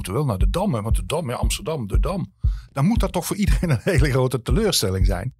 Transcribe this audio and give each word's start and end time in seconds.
moeten 0.00 0.26
wel 0.26 0.36
naar 0.36 0.38
de 0.38 0.50
Dam. 0.50 0.70
Want 0.70 0.96
de 0.96 1.06
Dam, 1.06 1.30
ja, 1.30 1.36
Amsterdam, 1.36 1.86
de 1.86 2.00
Dam. 2.00 2.32
Dan 2.72 2.84
moet 2.84 3.00
dat 3.00 3.12
toch 3.12 3.26
voor 3.26 3.36
iedereen 3.36 3.70
een 3.70 3.80
hele 3.82 4.10
grote 4.10 4.42
teleurstelling 4.42 5.06
zijn. 5.06 5.34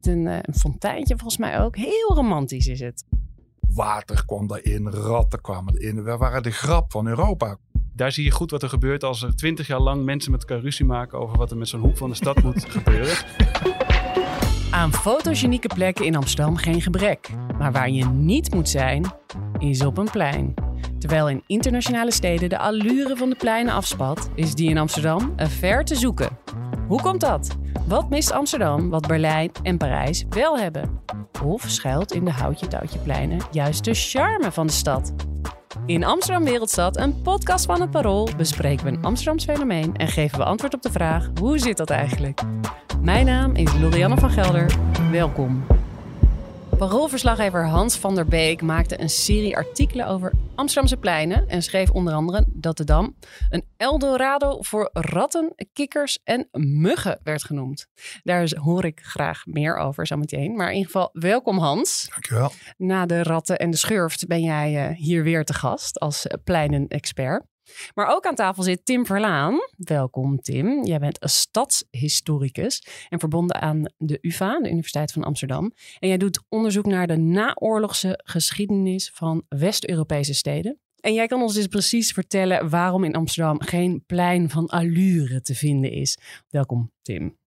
Een, 0.00 0.26
eh, 0.26 0.38
een 0.42 0.54
fonteintje 0.54 1.16
volgens 1.16 1.38
mij 1.38 1.60
ook. 1.60 1.76
Heel 1.76 2.14
romantisch 2.14 2.66
is 2.66 2.80
het. 2.80 3.04
Water 3.74 4.24
kwam 4.26 4.46
daarin, 4.46 4.88
ratten 4.88 5.40
kwamen 5.40 5.76
erin. 5.76 6.04
We 6.04 6.16
waren 6.16 6.42
de 6.42 6.50
grap 6.50 6.90
van 6.90 7.06
Europa. 7.06 7.56
Daar 7.94 8.12
zie 8.12 8.24
je 8.24 8.30
goed 8.30 8.50
wat 8.50 8.62
er 8.62 8.68
gebeurt 8.68 9.04
als 9.04 9.22
er 9.22 9.36
twintig 9.36 9.66
jaar 9.66 9.80
lang 9.80 10.04
mensen 10.04 10.30
met 10.30 10.40
elkaar 10.40 10.60
ruzie 10.60 10.84
maken 10.84 11.18
over 11.18 11.38
wat 11.38 11.50
er 11.50 11.56
met 11.56 11.68
zo'n 11.68 11.80
hoek 11.80 11.96
van 11.96 12.08
de 12.08 12.16
stad 12.16 12.42
moet 12.42 12.64
gebeuren. 12.78 13.16
Aan 14.70 14.92
fotogenieke 14.92 15.68
plekken 15.74 16.04
in 16.04 16.16
Amsterdam 16.16 16.56
geen 16.56 16.80
gebrek. 16.80 17.30
Maar 17.58 17.72
waar 17.72 17.90
je 17.90 18.04
niet 18.04 18.54
moet 18.54 18.68
zijn, 18.68 19.12
is 19.58 19.84
op 19.84 19.98
een 19.98 20.10
plein. 20.10 20.54
Terwijl 21.02 21.28
in 21.28 21.42
internationale 21.46 22.12
steden 22.12 22.48
de 22.48 22.58
allure 22.58 23.16
van 23.16 23.30
de 23.30 23.36
pleinen 23.36 23.74
afspat, 23.74 24.30
is 24.34 24.54
die 24.54 24.70
in 24.70 24.78
Amsterdam 24.78 25.34
ver 25.36 25.84
te 25.84 25.94
zoeken. 25.94 26.38
Hoe 26.88 27.00
komt 27.00 27.20
dat? 27.20 27.56
Wat 27.86 28.10
mist 28.10 28.32
Amsterdam 28.32 28.90
wat 28.90 29.06
Berlijn 29.06 29.50
en 29.62 29.76
Parijs 29.76 30.24
wel 30.28 30.58
hebben? 30.58 31.00
Of 31.44 31.64
schuilt 31.66 32.12
in 32.12 32.24
de 32.24 32.30
houtje-touwtje-pleinen 32.30 33.38
juist 33.50 33.84
de 33.84 33.94
charme 33.94 34.52
van 34.52 34.66
de 34.66 34.72
stad? 34.72 35.14
In 35.86 36.04
Amsterdam 36.04 36.44
Wereldstad, 36.44 36.96
een 36.96 37.22
podcast 37.22 37.66
van 37.66 37.80
het 37.80 37.90
Parool, 37.90 38.28
bespreken 38.36 38.84
we 38.84 38.92
een 38.92 39.04
Amsterdams 39.04 39.44
fenomeen 39.44 39.96
en 39.96 40.08
geven 40.08 40.38
we 40.38 40.44
antwoord 40.44 40.74
op 40.74 40.82
de 40.82 40.92
vraag: 40.92 41.30
hoe 41.40 41.58
zit 41.58 41.76
dat 41.76 41.90
eigenlijk? 41.90 42.40
Mijn 43.00 43.26
naam 43.26 43.54
is 43.54 43.78
Lorianne 43.80 44.16
van 44.16 44.30
Gelder. 44.30 44.74
Welkom. 45.10 45.64
Paroolverslaggever 46.82 47.66
Hans 47.66 47.96
van 47.96 48.14
der 48.14 48.26
Beek 48.26 48.62
maakte 48.62 49.00
een 49.00 49.08
serie 49.08 49.56
artikelen 49.56 50.06
over 50.06 50.32
Amsterdamse 50.54 50.96
pleinen 50.96 51.48
en 51.48 51.62
schreef 51.62 51.90
onder 51.90 52.14
andere 52.14 52.44
dat 52.48 52.76
de 52.76 52.84
Dam 52.84 53.16
een 53.50 53.64
Eldorado 53.76 54.62
voor 54.62 54.90
ratten, 54.92 55.54
kikkers 55.72 56.18
en 56.24 56.48
muggen 56.52 57.20
werd 57.22 57.44
genoemd. 57.44 57.86
Daar 58.22 58.52
hoor 58.60 58.84
ik 58.84 59.00
graag 59.02 59.46
meer 59.46 59.76
over 59.76 60.06
zometeen. 60.06 60.56
Maar 60.56 60.68
in 60.68 60.76
ieder 60.76 60.90
geval, 60.90 61.10
welkom 61.12 61.58
Hans. 61.58 62.08
Dankjewel. 62.10 62.52
Na 62.76 63.06
de 63.06 63.22
ratten 63.22 63.58
en 63.58 63.70
de 63.70 63.76
schurft 63.76 64.26
ben 64.26 64.42
jij 64.42 64.90
uh, 64.90 64.96
hier 64.96 65.22
weer 65.22 65.44
te 65.44 65.54
gast 65.54 66.00
als 66.00 66.26
uh, 66.26 66.32
pleinen-expert. 66.44 67.44
Maar 67.94 68.14
ook 68.14 68.26
aan 68.26 68.34
tafel 68.34 68.62
zit 68.62 68.84
Tim 68.84 69.06
Verlaan. 69.06 69.58
Welkom 69.76 70.40
Tim. 70.40 70.84
Jij 70.84 70.98
bent 70.98 71.22
een 71.22 71.28
stadshistoricus 71.28 72.86
en 73.08 73.18
verbonden 73.18 73.60
aan 73.60 73.82
de 73.96 74.18
UvA, 74.20 74.60
de 74.60 74.68
Universiteit 74.68 75.12
van 75.12 75.24
Amsterdam. 75.24 75.72
En 75.98 76.08
jij 76.08 76.16
doet 76.16 76.42
onderzoek 76.48 76.86
naar 76.86 77.06
de 77.06 77.16
naoorlogse 77.16 78.20
geschiedenis 78.24 79.10
van 79.14 79.44
West-Europese 79.48 80.34
steden. 80.34 80.80
En 81.00 81.14
jij 81.14 81.26
kan 81.26 81.42
ons 81.42 81.54
dus 81.54 81.66
precies 81.66 82.12
vertellen 82.12 82.68
waarom 82.68 83.04
in 83.04 83.14
Amsterdam 83.14 83.60
geen 83.60 84.04
plein 84.06 84.50
van 84.50 84.66
allure 84.66 85.40
te 85.40 85.54
vinden 85.54 85.90
is. 85.90 86.18
Welkom 86.48 86.92
Tim. 87.02 87.41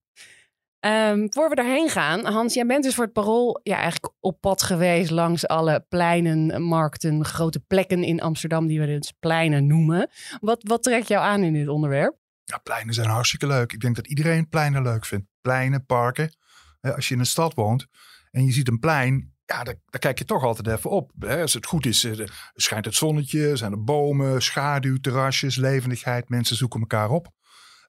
Um, 0.86 1.34
voor 1.34 1.50
we 1.50 1.56
daarheen 1.56 1.90
gaan, 1.90 2.26
Hans, 2.26 2.54
jij 2.54 2.66
bent 2.66 2.84
dus 2.84 2.96
voor 2.96 3.04
het 3.04 3.14
parool 3.14 3.60
ja, 3.64 3.76
eigenlijk 3.76 4.14
op 4.20 4.42
pad 4.42 4.64
geweest 4.64 5.12
langs 5.12 5.48
alle 5.48 5.86
pleinen, 5.90 6.62
markten, 6.62 7.26
grote 7.26 7.60
plekken 7.60 8.04
in 8.04 8.22
Amsterdam 8.22 8.68
die 8.68 8.80
we 8.80 8.86
dus 8.86 9.14
pleinen 9.20 9.68
noemen. 9.68 10.10
Wat, 10.40 10.64
wat 10.64 10.84
trekt 10.84 11.08
jou 11.08 11.24
aan 11.24 11.44
in 11.44 11.54
dit 11.54 11.68
onderwerp? 11.68 12.18
Ja, 12.44 12.58
pleinen 12.58 12.94
zijn 12.94 13.08
hartstikke 13.08 13.48
leuk. 13.48 13.74
Ik 13.74 13.80
denk 13.80 13.96
dat 13.96 14.08
iedereen 14.08 14.50
pleinen 14.50 14.82
leuk 14.82 15.06
vindt. 15.06 15.26
Pleinen, 15.42 15.86
parken. 15.86 16.36
Als 16.82 17.08
je 17.08 17.14
in 17.14 17.20
een 17.20 17.26
stad 17.26 17.54
woont 17.54 17.88
en 18.32 18.46
je 18.46 18.52
ziet 18.52 18.68
een 18.68 18.80
plein, 18.80 19.34
ja, 19.46 19.64
daar, 19.64 19.76
daar, 19.86 20.02
kijk 20.02 20.18
je 20.18 20.26
toch 20.26 20.44
altijd 20.44 20.68
even 20.78 20.90
op. 20.90 21.12
Als 21.24 21.54
het 21.54 21.66
goed 21.66 21.86
is, 21.86 22.08
schijnt 22.54 22.86
het 22.86 22.96
zonnetje, 22.96 23.56
zijn 23.56 23.72
er 23.72 23.84
bomen, 23.84 24.42
schaduw, 24.42 24.98
terrasjes, 24.98 25.56
levendigheid. 25.56 26.30
Mensen 26.30 26.56
zoeken 26.56 26.80
elkaar 26.80 27.10
op. 27.10 27.28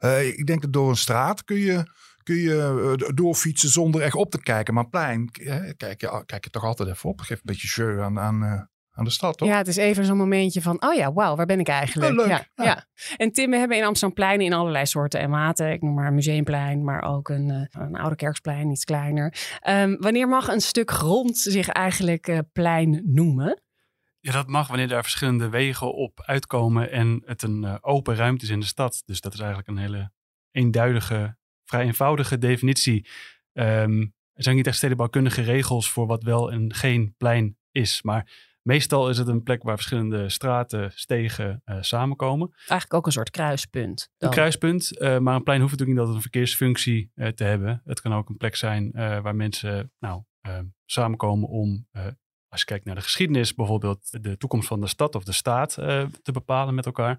Uh, 0.01 0.27
ik 0.27 0.47
denk 0.47 0.63
dat 0.63 0.73
door 0.73 0.89
een 0.89 0.97
straat 0.97 1.45
kun 1.45 1.57
je 1.57 1.85
kun 2.27 2.37
je 2.37 3.13
doorfietsen 3.15 3.69
zonder 3.69 4.01
echt 4.01 4.15
op 4.15 4.31
te 4.31 4.43
kijken. 4.43 4.75
Maar 4.75 4.89
plein, 4.89 5.31
kijk 5.77 6.01
je, 6.01 6.23
kijk 6.27 6.45
je 6.45 6.51
toch 6.51 6.65
altijd 6.65 6.89
even 6.89 7.11
op. 7.11 7.21
Geef 7.21 7.37
een 7.37 7.43
beetje 7.45 7.69
show 7.69 8.01
aan, 8.01 8.19
aan, 8.19 8.69
aan 8.91 9.05
de 9.05 9.11
stad, 9.11 9.39
toch? 9.39 9.49
Ja, 9.49 9.57
het 9.57 9.69
is 9.69 9.77
even 9.77 10.05
zo'n 10.05 10.17
momentje 10.17 10.63
van, 10.63 10.83
oh 10.83 10.95
ja, 10.95 11.13
wauw, 11.13 11.37
waar 11.37 11.47
ben 11.47 11.61
ik 11.61 11.69
eigenlijk? 11.69 12.11
Oh, 12.11 12.17
leuk. 12.17 12.29
Ja, 12.29 12.47
ja. 12.55 12.65
ja, 12.65 12.87
En 13.17 13.33
Tim, 13.33 13.51
we 13.51 13.57
hebben 13.57 13.77
in 13.77 13.85
Amsterdam 13.85 14.17
pleinen 14.17 14.47
in 14.47 14.53
allerlei 14.53 14.87
soorten 14.87 15.21
en 15.21 15.31
maten. 15.31 15.73
Ik 15.73 15.83
noem 15.83 15.95
maar 15.95 16.07
een 16.07 16.15
museumplein, 16.15 16.85
maar 16.85 17.03
ook 17.03 17.29
een, 17.29 17.69
een 17.71 17.97
oude 17.97 18.17
kerksplein, 18.17 18.71
iets 18.71 18.85
kleiner. 18.85 19.59
Um, 19.69 19.97
wanneer 20.01 20.29
mag 20.29 20.49
een 20.49 20.61
stuk 20.61 20.91
grond 20.91 21.39
zich 21.39 21.69
eigenlijk 21.69 22.29
uh, 22.29 22.39
plein 22.53 23.03
noemen? 23.05 23.63
Ja, 24.21 24.33
dat 24.33 24.49
mag 24.49 24.69
wanneer 24.69 24.89
daar 24.89 25.03
verschillende 25.03 25.49
wegen 25.49 25.95
op 25.95 26.23
uitkomen 26.25 26.91
en 26.91 27.23
het 27.25 27.43
een 27.43 27.63
uh, 27.63 27.75
open 27.81 28.17
ruimte 28.17 28.45
is 28.45 28.51
in 28.51 28.61
de 28.61 28.67
stad. 28.67 29.03
Dus 29.05 29.21
dat 29.21 29.33
is 29.33 29.39
eigenlijk 29.39 29.69
een 29.69 29.79
hele 29.79 30.11
eenduidige 30.51 31.37
vrij 31.67 31.85
eenvoudige 31.85 32.39
definitie. 32.39 33.09
Um, 33.53 34.15
er 34.37 34.43
zijn 34.43 34.57
niet 34.57 34.67
echt 34.67 34.77
stedenbouwkundige 34.77 35.43
regels 35.43 35.91
voor 35.91 36.07
wat 36.07 36.23
wel 36.23 36.53
en 36.53 36.75
geen 36.75 37.15
plein 37.17 37.59
is. 37.71 38.03
Maar 38.03 38.33
meestal 38.63 39.09
is 39.11 39.19
het 39.19 39.29
een 39.29 39.43
plek 39.43 39.63
waar 39.63 39.77
verschillende 39.77 40.29
straten, 40.29 40.93
stegen 40.95 41.63
uh, 41.65 41.77
samenkomen. 41.81 42.51
Eigenlijk 42.57 42.95
ook 42.95 43.07
een 43.07 43.13
soort 43.13 43.31
kruispunt. 43.31 44.11
Dan. 44.17 44.29
Een 44.29 44.35
kruispunt, 44.35 45.01
uh, 45.01 45.19
maar 45.19 45.35
een 45.35 45.43
plein 45.43 45.61
hoeft 45.61 45.73
natuurlijk 45.73 45.99
niet 45.99 45.99
altijd 45.99 46.17
een 46.17 46.31
verkeersfunctie 46.31 47.11
uh, 47.15 47.29
te 47.29 47.45
hebben. 47.45 47.83
Het 47.85 48.01
kan 48.01 48.15
ook 48.15 48.29
een 48.29 48.37
plek 48.37 48.57
zijn 48.57 48.91
waar 48.93 49.37
mensen 49.37 49.93
nou, 49.99 50.23
ehm, 50.41 50.65
samenkomen 50.85 51.49
om, 51.49 51.89
als 52.49 52.61
je 52.61 52.67
kijkt 52.67 52.85
naar 52.85 52.95
de 52.95 53.01
geschiedenis, 53.01 53.55
bijvoorbeeld 53.55 54.23
de 54.23 54.37
toekomst 54.37 54.69
van 54.69 54.81
de 54.81 54.87
stad 54.87 55.15
of 55.15 55.25
de 55.25 55.33
staat 55.33 55.75
te 56.23 56.33
bepalen 56.33 56.75
met 56.75 56.87
elkaar. 56.87 57.19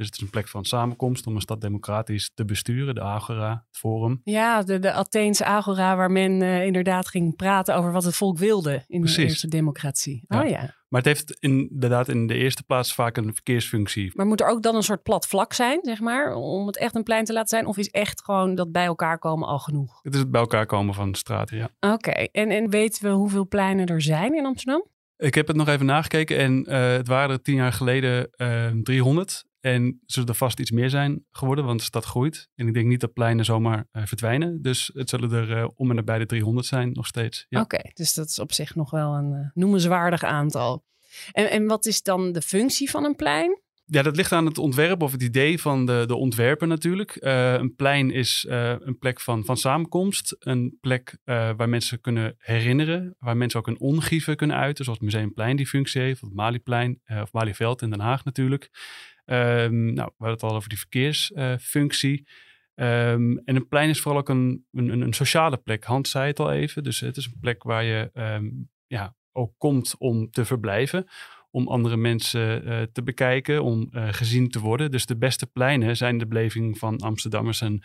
Dus 0.00 0.08
het 0.08 0.18
is 0.18 0.24
een 0.24 0.30
plek 0.30 0.48
van 0.48 0.64
samenkomst 0.64 1.26
om 1.26 1.34
een 1.34 1.40
stad 1.40 1.60
democratisch 1.60 2.30
te 2.34 2.44
besturen, 2.44 2.94
de 2.94 3.00
Agora, 3.00 3.64
het 3.66 3.78
Forum. 3.78 4.20
Ja, 4.24 4.62
de, 4.62 4.78
de 4.78 4.92
Atheense 4.92 5.44
Agora, 5.44 5.96
waar 5.96 6.10
men 6.10 6.40
uh, 6.40 6.64
inderdaad 6.64 7.08
ging 7.08 7.36
praten 7.36 7.76
over 7.76 7.92
wat 7.92 8.04
het 8.04 8.16
volk 8.16 8.38
wilde 8.38 8.84
in 8.86 9.00
Precies. 9.00 9.16
de 9.16 9.22
eerste 9.22 9.48
democratie. 9.48 10.24
Ja. 10.28 10.42
Oh 10.42 10.48
ja. 10.48 10.74
Maar 10.88 11.00
het 11.00 11.04
heeft 11.04 11.36
inderdaad 11.40 12.08
in 12.08 12.26
de 12.26 12.34
eerste 12.34 12.62
plaats 12.62 12.94
vaak 12.94 13.16
een 13.16 13.34
verkeersfunctie. 13.34 14.12
Maar 14.14 14.26
moet 14.26 14.40
er 14.40 14.46
ook 14.46 14.62
dan 14.62 14.74
een 14.74 14.82
soort 14.82 15.02
plat 15.02 15.26
vlak 15.26 15.52
zijn, 15.52 15.78
zeg 15.82 16.00
maar, 16.00 16.34
om 16.34 16.66
het 16.66 16.76
echt 16.76 16.94
een 16.94 17.02
plein 17.02 17.24
te 17.24 17.32
laten 17.32 17.48
zijn? 17.48 17.66
Of 17.66 17.76
is 17.76 17.88
echt 17.88 18.24
gewoon 18.24 18.54
dat 18.54 18.72
bij 18.72 18.84
elkaar 18.84 19.18
komen 19.18 19.48
al 19.48 19.58
genoeg? 19.58 20.00
Het 20.02 20.14
is 20.14 20.20
het 20.20 20.30
bij 20.30 20.40
elkaar 20.40 20.66
komen 20.66 20.94
van 20.94 21.12
de 21.12 21.18
straten, 21.18 21.56
ja. 21.56 21.68
Oké, 21.92 22.10
en, 22.10 22.50
en 22.50 22.70
weten 22.70 23.02
we 23.02 23.10
hoeveel 23.10 23.48
pleinen 23.48 23.86
er 23.86 24.02
zijn 24.02 24.34
in 24.34 24.46
Amsterdam? 24.46 24.84
Ik 25.16 25.34
heb 25.34 25.46
het 25.46 25.56
nog 25.56 25.68
even 25.68 25.86
nagekeken 25.86 26.38
en 26.38 26.64
uh, 26.68 26.92
het 26.92 27.08
waren 27.08 27.30
er 27.30 27.42
tien 27.42 27.54
jaar 27.54 27.72
geleden 27.72 28.30
uh, 28.36 28.66
300. 28.82 29.48
En 29.60 30.00
zullen 30.06 30.28
er 30.28 30.34
vast 30.34 30.60
iets 30.60 30.70
meer 30.70 30.90
zijn 30.90 31.24
geworden, 31.30 31.64
want 31.64 31.78
de 31.78 31.84
stad 31.84 32.04
groeit. 32.04 32.48
En 32.54 32.66
ik 32.68 32.74
denk 32.74 32.86
niet 32.86 33.00
dat 33.00 33.12
pleinen 33.12 33.44
zomaar 33.44 33.88
uh, 33.92 34.02
verdwijnen. 34.06 34.62
Dus 34.62 34.90
het 34.94 35.08
zullen 35.08 35.32
er 35.32 35.50
uh, 35.50 35.68
om 35.74 35.90
en 35.90 35.96
nabij 35.96 36.18
de 36.18 36.26
300 36.26 36.66
zijn 36.66 36.92
nog 36.92 37.06
steeds. 37.06 37.46
Ja. 37.48 37.60
Oké, 37.60 37.74
okay, 37.74 37.90
dus 37.94 38.14
dat 38.14 38.26
is 38.26 38.38
op 38.38 38.52
zich 38.52 38.74
nog 38.74 38.90
wel 38.90 39.14
een 39.14 39.32
uh, 39.32 39.50
noemenswaardig 39.54 40.22
aantal. 40.22 40.84
En, 41.32 41.50
en 41.50 41.66
wat 41.66 41.86
is 41.86 42.02
dan 42.02 42.32
de 42.32 42.42
functie 42.42 42.90
van 42.90 43.04
een 43.04 43.16
plein? 43.16 43.60
Ja, 43.92 44.02
dat 44.02 44.16
ligt 44.16 44.32
aan 44.32 44.46
het 44.46 44.58
ontwerp 44.58 45.02
of 45.02 45.12
het 45.12 45.22
idee 45.22 45.60
van 45.60 45.86
de, 45.86 46.04
de 46.06 46.16
ontwerper 46.16 46.66
natuurlijk. 46.66 47.16
Uh, 47.20 47.52
een 47.52 47.74
plein 47.74 48.10
is 48.10 48.46
uh, 48.48 48.74
een 48.78 48.98
plek 48.98 49.20
van, 49.20 49.44
van 49.44 49.56
samenkomst. 49.56 50.36
Een 50.38 50.78
plek 50.80 51.18
uh, 51.24 51.50
waar 51.56 51.68
mensen 51.68 52.00
kunnen 52.00 52.34
herinneren. 52.38 53.14
Waar 53.18 53.36
mensen 53.36 53.60
ook 53.60 53.66
een 53.66 53.80
ongieven 53.80 54.36
kunnen 54.36 54.56
uiten. 54.56 54.84
Zoals 54.84 54.98
het 54.98 55.08
Museumplein 55.12 55.56
die 55.56 55.66
functie 55.66 56.00
heeft. 56.00 56.22
Of 56.22 56.28
het 56.28 56.36
Malieplein 56.36 57.00
of 57.06 57.32
Malieveld 57.32 57.82
in 57.82 57.90
Den 57.90 58.00
Haag 58.00 58.24
natuurlijk. 58.24 58.70
Um, 59.32 59.92
nou, 59.92 60.10
we 60.16 60.24
hadden 60.24 60.34
het 60.34 60.42
al 60.42 60.54
over 60.54 60.68
die 60.68 60.78
verkeersfunctie. 60.78 62.26
Um, 62.74 63.38
en 63.38 63.56
een 63.56 63.68
plein 63.68 63.88
is 63.88 64.00
vooral 64.00 64.20
ook 64.20 64.28
een, 64.28 64.64
een, 64.72 65.00
een, 65.00 65.12
sociale 65.12 65.56
plek. 65.56 65.84
Hans 65.84 66.10
zei 66.10 66.26
het 66.26 66.40
al 66.40 66.52
even. 66.52 66.82
Dus 66.82 67.00
het 67.00 67.16
is 67.16 67.26
een 67.26 67.38
plek 67.40 67.62
waar 67.62 67.84
je 67.84 68.10
um, 68.14 68.68
ja, 68.86 69.14
ook 69.32 69.52
komt 69.58 69.94
om 69.98 70.30
te 70.30 70.44
verblijven 70.44 71.06
om 71.50 71.68
andere 71.68 71.96
mensen 71.96 72.68
uh, 72.68 72.82
te 72.92 73.02
bekijken, 73.02 73.62
om 73.62 73.88
uh, 73.92 74.08
gezien 74.10 74.48
te 74.48 74.60
worden. 74.60 74.90
Dus 74.90 75.06
de 75.06 75.16
beste 75.16 75.46
pleinen 75.46 75.96
zijn 75.96 76.18
de 76.18 76.26
beleving 76.26 76.78
van 76.78 76.98
Amsterdammers 76.98 77.60
en 77.60 77.82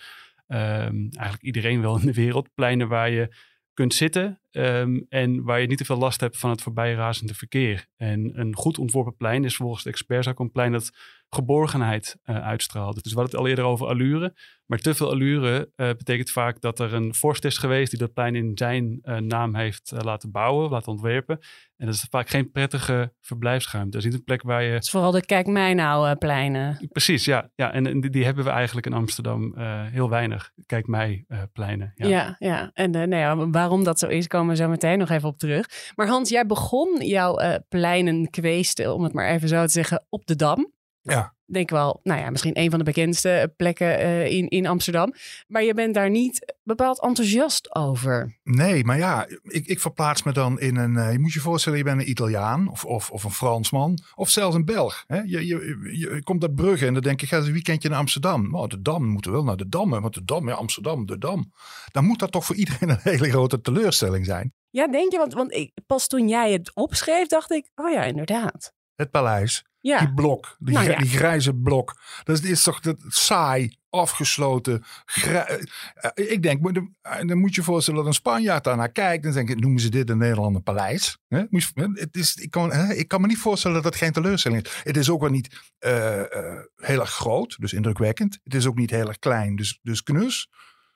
eigenlijk 0.47 1.41
iedereen 1.41 1.81
wel 1.81 1.99
in 1.99 2.05
de 2.05 2.13
wereld. 2.13 2.49
Pleinen 2.53 2.87
waar 2.87 3.09
je 3.09 3.35
kunt 3.73 3.93
zitten 3.93 4.39
um, 4.57 5.05
en 5.09 5.43
waar 5.43 5.61
je 5.61 5.67
niet 5.67 5.77
te 5.77 5.85
veel 5.85 5.97
last 5.97 6.19
hebt 6.19 6.37
van 6.37 6.49
het 6.49 6.61
voorbijrazende 6.61 7.33
verkeer. 7.33 7.87
En 7.97 8.39
een 8.39 8.55
goed 8.55 8.77
ontworpen 8.77 9.15
plein 9.15 9.43
is 9.43 9.55
volgens 9.55 9.83
de 9.83 9.89
experts 9.89 10.27
ook 10.27 10.39
een 10.39 10.51
plein 10.51 10.71
dat 10.71 10.91
geborgenheid 11.29 12.17
uh, 12.25 12.45
uitstraalt. 12.45 13.03
Dus 13.03 13.13
we 13.13 13.19
hadden 13.19 13.35
het 13.35 13.43
al 13.43 13.49
eerder 13.49 13.65
over 13.65 13.87
allure. 13.87 14.33
Maar 14.65 14.79
te 14.79 14.95
veel 14.95 15.11
allure 15.11 15.71
uh, 15.75 15.87
betekent 15.87 16.31
vaak 16.31 16.61
dat 16.61 16.79
er 16.79 16.93
een 16.93 17.13
vorst 17.13 17.45
is 17.45 17.57
geweest 17.57 17.89
die 17.89 17.99
dat 17.99 18.13
plein 18.13 18.35
in 18.35 18.51
zijn 18.55 18.99
uh, 19.03 19.17
naam 19.17 19.55
heeft 19.55 19.93
laten 19.95 20.31
bouwen, 20.31 20.69
laten 20.69 20.91
ontwerpen. 20.91 21.39
En 21.77 21.85
dat 21.85 21.95
is 21.95 22.07
vaak 22.09 22.29
geen 22.29 22.51
prettige 22.51 23.13
verblijfsruimte. 23.21 23.91
Dat 23.91 23.99
is 23.99 24.05
niet 24.05 24.17
een 24.17 24.23
plek 24.23 24.41
waar 24.41 24.63
je... 24.63 24.71
Het 24.71 24.83
is 24.83 24.89
vooral 24.89 25.11
de 25.11 25.25
kijk 25.25 25.47
mij 25.47 25.73
nou 25.73 26.15
pleinen. 26.15 26.87
Precies, 26.91 27.25
ja. 27.25 27.49
ja 27.55 27.71
en, 27.71 27.87
en 27.87 28.01
die, 28.01 28.09
die, 28.09 28.25
hebben 28.25 28.43
we 28.43 28.49
eigenlijk 28.49 28.85
in 28.85 28.93
Amsterdam 28.93 29.57
heel 29.91 30.09
weinig. 30.09 30.51
Kijk 30.65 30.87
mij 30.87 31.25
pleinen. 31.53 31.91
Ja, 31.95 32.07
ja. 32.07 32.35
ja. 32.39 32.71
En 32.73 32.91
nou 32.91 33.15
ja, 33.15 33.49
waarom 33.49 33.83
dat 33.83 33.99
zo 33.99 34.07
is, 34.07 34.27
komen 34.45 34.63
zo 34.63 34.69
meteen 34.69 34.97
nog 34.97 35.09
even 35.09 35.29
op 35.29 35.37
terug. 35.37 35.91
Maar 35.95 36.07
Hans, 36.07 36.29
jij 36.29 36.45
begon 36.45 37.05
jouw 37.05 37.59
pleinen 37.69 38.29
kweesten, 38.29 38.93
om 38.93 39.03
het 39.03 39.13
maar 39.13 39.29
even 39.29 39.47
zo 39.47 39.65
te 39.65 39.71
zeggen, 39.71 40.05
op 40.09 40.25
de 40.25 40.35
Dam. 40.35 40.71
Ja. 41.01 41.34
Denk 41.47 41.69
wel, 41.69 41.99
nou 42.03 42.19
ja, 42.19 42.29
misschien 42.29 42.59
een 42.59 42.69
van 42.69 42.79
de 42.79 42.85
bekendste 42.85 43.53
plekken 43.57 43.99
eh, 43.99 44.31
in, 44.31 44.47
in 44.47 44.67
Amsterdam. 44.67 45.13
Maar 45.47 45.63
je 45.63 45.73
bent 45.73 45.93
daar 45.93 46.09
niet 46.09 46.55
bepaald 46.63 47.01
enthousiast 47.01 47.75
over. 47.75 48.39
Nee, 48.43 48.83
maar 48.83 48.97
ja, 48.97 49.27
ik, 49.43 49.65
ik 49.65 49.79
verplaats 49.79 50.23
me 50.23 50.31
dan 50.31 50.59
in 50.59 50.75
een. 50.75 50.97
eh, 50.97 51.11
je 51.11 51.19
moet 51.19 51.33
je 51.33 51.39
voorstellen, 51.39 51.77
je 51.77 51.83
bent 51.83 52.01
een 52.01 52.09
Italiaan 52.09 52.69
of, 52.69 52.85
of, 52.85 53.11
of 53.11 53.23
een 53.23 53.31
Fransman 53.31 53.99
of 54.15 54.29
zelfs 54.29 54.55
een 54.55 54.65
Belg. 54.65 55.03
Hè? 55.07 55.17
Je, 55.17 55.25
je, 55.25 55.45
je, 55.47 55.97
je 55.97 56.23
komt 56.23 56.43
uit 56.43 56.55
Brugge 56.55 56.85
en 56.85 56.93
dan 56.93 57.01
denk 57.01 57.21
ik, 57.21 57.27
ga 57.27 57.37
eens 57.37 57.47
een 57.47 57.53
weekendje 57.53 57.89
naar 57.89 57.99
Amsterdam. 57.99 58.51
Nou, 58.51 58.67
de 58.67 58.81
Dam, 58.81 59.01
we 59.01 59.07
moeten 59.07 59.31
wel 59.31 59.43
naar 59.43 59.57
de 59.57 59.69
Dam, 59.69 59.93
hè, 59.93 60.01
want 60.01 60.13
de 60.13 60.25
Dam, 60.25 60.47
ja, 60.47 60.53
Amsterdam, 60.53 61.05
de 61.05 61.17
Dam. 61.17 61.51
Dan 61.91 62.05
moet 62.05 62.19
dat 62.19 62.31
toch 62.31 62.45
voor 62.45 62.55
iedereen 62.55 62.89
een 62.89 62.99
hele 63.01 63.29
grote 63.29 63.61
teleurstelling 63.61 64.25
zijn. 64.25 64.53
Ja, 64.69 64.87
denk 64.87 65.11
je? 65.11 65.17
Want, 65.17 65.33
want 65.33 65.53
ik, 65.53 65.71
pas 65.85 66.07
toen 66.07 66.27
jij 66.27 66.51
het 66.51 66.71
opschreef, 66.75 67.27
dacht 67.27 67.51
ik, 67.51 67.69
oh 67.75 67.91
ja, 67.91 68.03
inderdaad. 68.03 68.73
Het 68.95 69.11
paleis, 69.11 69.65
Ja, 69.85 69.99
die 69.99 70.13
blok, 70.13 70.55
die, 70.59 70.73
Nou 70.73 70.89
ja. 70.89 70.97
die 70.97 71.09
grijze 71.09 71.53
blok. 71.53 71.95
Dat 72.23 72.43
is 72.43 72.63
toch 72.63 72.79
dat, 72.79 72.95
saai, 73.07 73.75
afgesloten. 73.89 74.83
grij- 75.05 75.65
eh, 75.95 76.31
ik 76.31 76.41
denk, 76.43 76.61
maar 76.61 76.73
dan, 76.73 76.95
dan 77.27 77.37
moet 77.37 77.55
je 77.55 77.61
je 77.61 77.67
voorstellen 77.67 77.99
dat 77.99 78.07
een 78.07 78.13
Spanjaard 78.13 78.63
daarnaar 78.63 78.91
kijkt. 78.91 79.23
Dan 79.23 79.33
denk 79.33 79.49
ik, 79.49 79.59
noemen 79.59 79.79
ze 79.81 79.89
dit 79.89 80.09
in 80.09 80.17
Nederland 80.17 80.55
een 80.55 80.63
paleis? 80.63 81.17
Hè? 81.27 81.43
Moet 81.49 81.63
je- 81.73 81.91
Het 81.93 82.15
is, 82.15 82.35
ik, 82.35 82.51
kan, 82.51 82.71
hè, 82.71 82.93
ik 82.93 83.07
kan 83.07 83.21
me 83.21 83.27
niet 83.27 83.37
voorstellen 83.37 83.75
dat 83.75 83.85
het 83.85 83.95
geen 83.95 84.11
teleurstelling 84.11 84.65
is. 84.65 84.71
Het 84.83 84.97
is 84.97 85.09
ook 85.09 85.21
wel 85.21 85.29
niet 85.29 85.71
eh, 85.79 86.19
eh, 86.21 86.59
heel 86.75 86.99
erg 86.99 87.11
groot, 87.11 87.55
dus 87.59 87.73
indrukwekkend. 87.73 88.39
Het 88.43 88.53
is 88.53 88.65
ook 88.65 88.75
niet 88.77 88.89
heel 88.89 89.07
erg 89.07 89.19
klein, 89.19 89.55
dus, 89.55 89.79
dus 89.81 90.03
knus. 90.03 90.49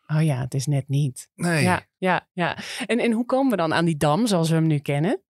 oh 0.07 0.23
ja, 0.23 0.39
het 0.39 0.53
is 0.53 0.65
net 0.65 0.87
niet. 0.87 1.29
Nee. 1.35 1.63
Ja, 1.63 1.85
ja, 1.97 2.27
ja. 2.33 2.57
En, 2.85 2.99
en 2.99 3.11
hoe 3.11 3.25
komen 3.25 3.51
we 3.51 3.57
dan 3.57 3.73
aan 3.73 3.85
die 3.85 3.97
dam 3.97 4.27
zoals 4.27 4.49
we 4.49 4.55
hem 4.55 4.67
nu 4.67 4.79
kennen? 4.79 5.21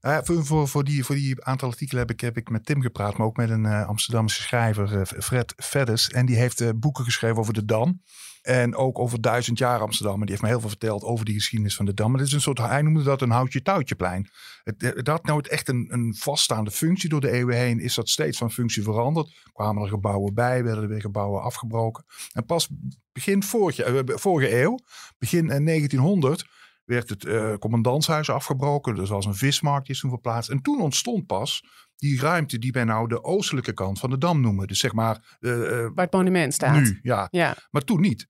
Eh, 0.00 0.18
voor, 0.22 0.68
voor, 0.68 0.84
die, 0.84 1.04
voor 1.04 1.14
die 1.14 1.44
aantal 1.44 1.68
artikelen 1.68 2.00
heb 2.00 2.10
ik, 2.10 2.20
heb 2.20 2.36
ik 2.36 2.50
met 2.50 2.66
Tim 2.66 2.82
gepraat, 2.82 3.16
maar 3.16 3.26
ook 3.26 3.36
met 3.36 3.50
een 3.50 3.66
eh, 3.66 3.86
Amsterdamse 3.86 4.42
schrijver, 4.42 4.98
eh, 4.98 5.20
Fred 5.22 5.52
Veddes. 5.56 6.08
En 6.08 6.26
die 6.26 6.36
heeft 6.36 6.80
boeken 6.80 7.04
geschreven 7.04 7.38
over 7.38 7.52
de 7.52 7.64
Dam. 7.64 8.02
En 8.42 8.74
ook 8.74 8.98
over 8.98 9.20
duizend 9.20 9.58
jaar 9.58 9.80
Amsterdam. 9.80 10.14
En 10.14 10.20
die 10.20 10.30
heeft 10.30 10.42
me 10.42 10.48
heel 10.48 10.60
veel 10.60 10.68
verteld 10.68 11.02
over 11.02 11.24
die 11.24 11.34
geschiedenis 11.34 11.76
van 11.76 11.84
de 11.84 11.94
Dam. 11.94 12.10
Maar 12.10 12.18
het 12.18 12.28
is 12.28 12.34
een 12.34 12.40
soort, 12.40 12.58
hij 12.58 12.82
noemde 12.82 13.02
dat 13.02 13.22
een 13.22 13.30
houtje-touwtjeplein. 13.30 14.28
Het, 14.64 14.80
het 14.80 15.06
had 15.06 15.24
nooit 15.24 15.48
echt 15.48 15.68
een, 15.68 15.86
een 15.90 16.14
vaststaande 16.18 16.70
functie. 16.70 17.08
Door 17.08 17.20
de 17.20 17.30
eeuwen 17.30 17.56
heen 17.56 17.80
is 17.80 17.94
dat 17.94 18.08
steeds 18.08 18.38
van 18.38 18.52
functie 18.52 18.82
veranderd. 18.82 19.48
Kwamen 19.52 19.82
er 19.82 19.88
gebouwen 19.88 20.34
bij, 20.34 20.64
werden 20.64 20.82
er 20.82 20.88
weer 20.88 21.00
gebouwen 21.00 21.42
afgebroken. 21.42 22.04
En 22.32 22.44
pas 22.44 22.68
begin 23.12 23.42
vorige, 23.42 24.04
vorige 24.14 24.60
eeuw, 24.60 24.78
begin 25.18 25.50
eh, 25.50 25.64
1900 25.64 26.46
werd 26.88 27.08
het 27.08 27.24
eh, 27.24 27.54
commandantshuis 27.54 28.30
afgebroken. 28.30 28.94
Dus 28.94 29.08
was 29.08 29.26
een 29.26 29.34
vismarkt 29.34 29.86
die 29.86 29.94
is 29.94 30.00
toen 30.00 30.10
verplaatst. 30.10 30.50
En 30.50 30.62
toen 30.62 30.80
ontstond 30.80 31.26
pas 31.26 31.64
die 31.96 32.20
ruimte 32.20 32.58
die 32.58 32.72
wij 32.72 32.84
nou 32.84 33.08
de 33.08 33.24
oostelijke 33.24 33.72
kant 33.72 33.98
van 33.98 34.10
de 34.10 34.18
Dam 34.18 34.40
noemen. 34.40 34.66
Dus 34.66 34.78
zeg 34.78 34.92
maar 34.92 35.36
eh, 35.40 35.52
eh, 35.52 35.90
Waar 35.94 36.04
het 36.04 36.12
monument 36.12 36.54
staat. 36.54 36.80
nu, 36.80 36.98
ja. 37.02 37.28
Ja. 37.30 37.56
Maar 37.70 37.82
toen 37.82 38.00
niet. 38.00 38.26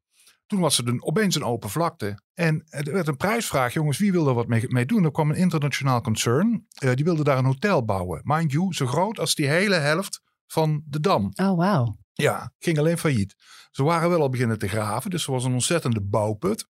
Toen 0.47 0.61
was 0.61 0.79
er 0.79 0.89
een, 0.89 1.05
opeens 1.05 1.35
een 1.35 1.45
open 1.45 1.71
vlakte. 1.71 2.23
En 2.35 2.65
er 2.69 2.93
werd 2.93 3.09
een 3.09 3.17
prijsvraag. 3.17 3.73
Jongens, 3.73 3.99
wie 3.99 4.13
wil 4.13 4.29
er 4.29 4.35
wat 4.35 4.47
mee, 4.47 4.65
mee 4.69 4.87
doen? 4.87 5.05
Er 5.05 5.11
kwam 5.11 5.31
een 5.31 5.37
internationaal 5.37 6.01
concern. 6.01 6.67
die 6.95 7.05
wilde 7.05 7.25
daar 7.25 7.39
een 7.39 7.45
hotel 7.45 7.85
bouwen. 7.85 8.21
Mind 8.25 8.53
you, 8.53 8.75
zo 8.75 8.87
groot 8.87 9.19
als 9.19 9.35
die 9.35 9.49
hele 9.49 9.75
helft 9.75 10.21
van 10.47 10.83
de 10.87 11.01
Dam. 11.01 11.31
Oh, 11.35 11.57
wauw. 11.57 11.99
Ja, 12.13 12.53
ging 12.59 12.79
alleen 12.79 12.99
failliet. 12.99 13.35
Ze 13.71 13.83
waren 13.83 14.09
wel 14.11 14.21
al 14.21 14.29
beginnen 14.29 14.59
te 14.59 14.69
graven. 14.69 15.11
Dus 15.11 15.27
er 15.27 15.33
was 15.33 15.45
een 15.45 15.53
ontzettende 15.53 16.03
bouwput. 16.03 16.69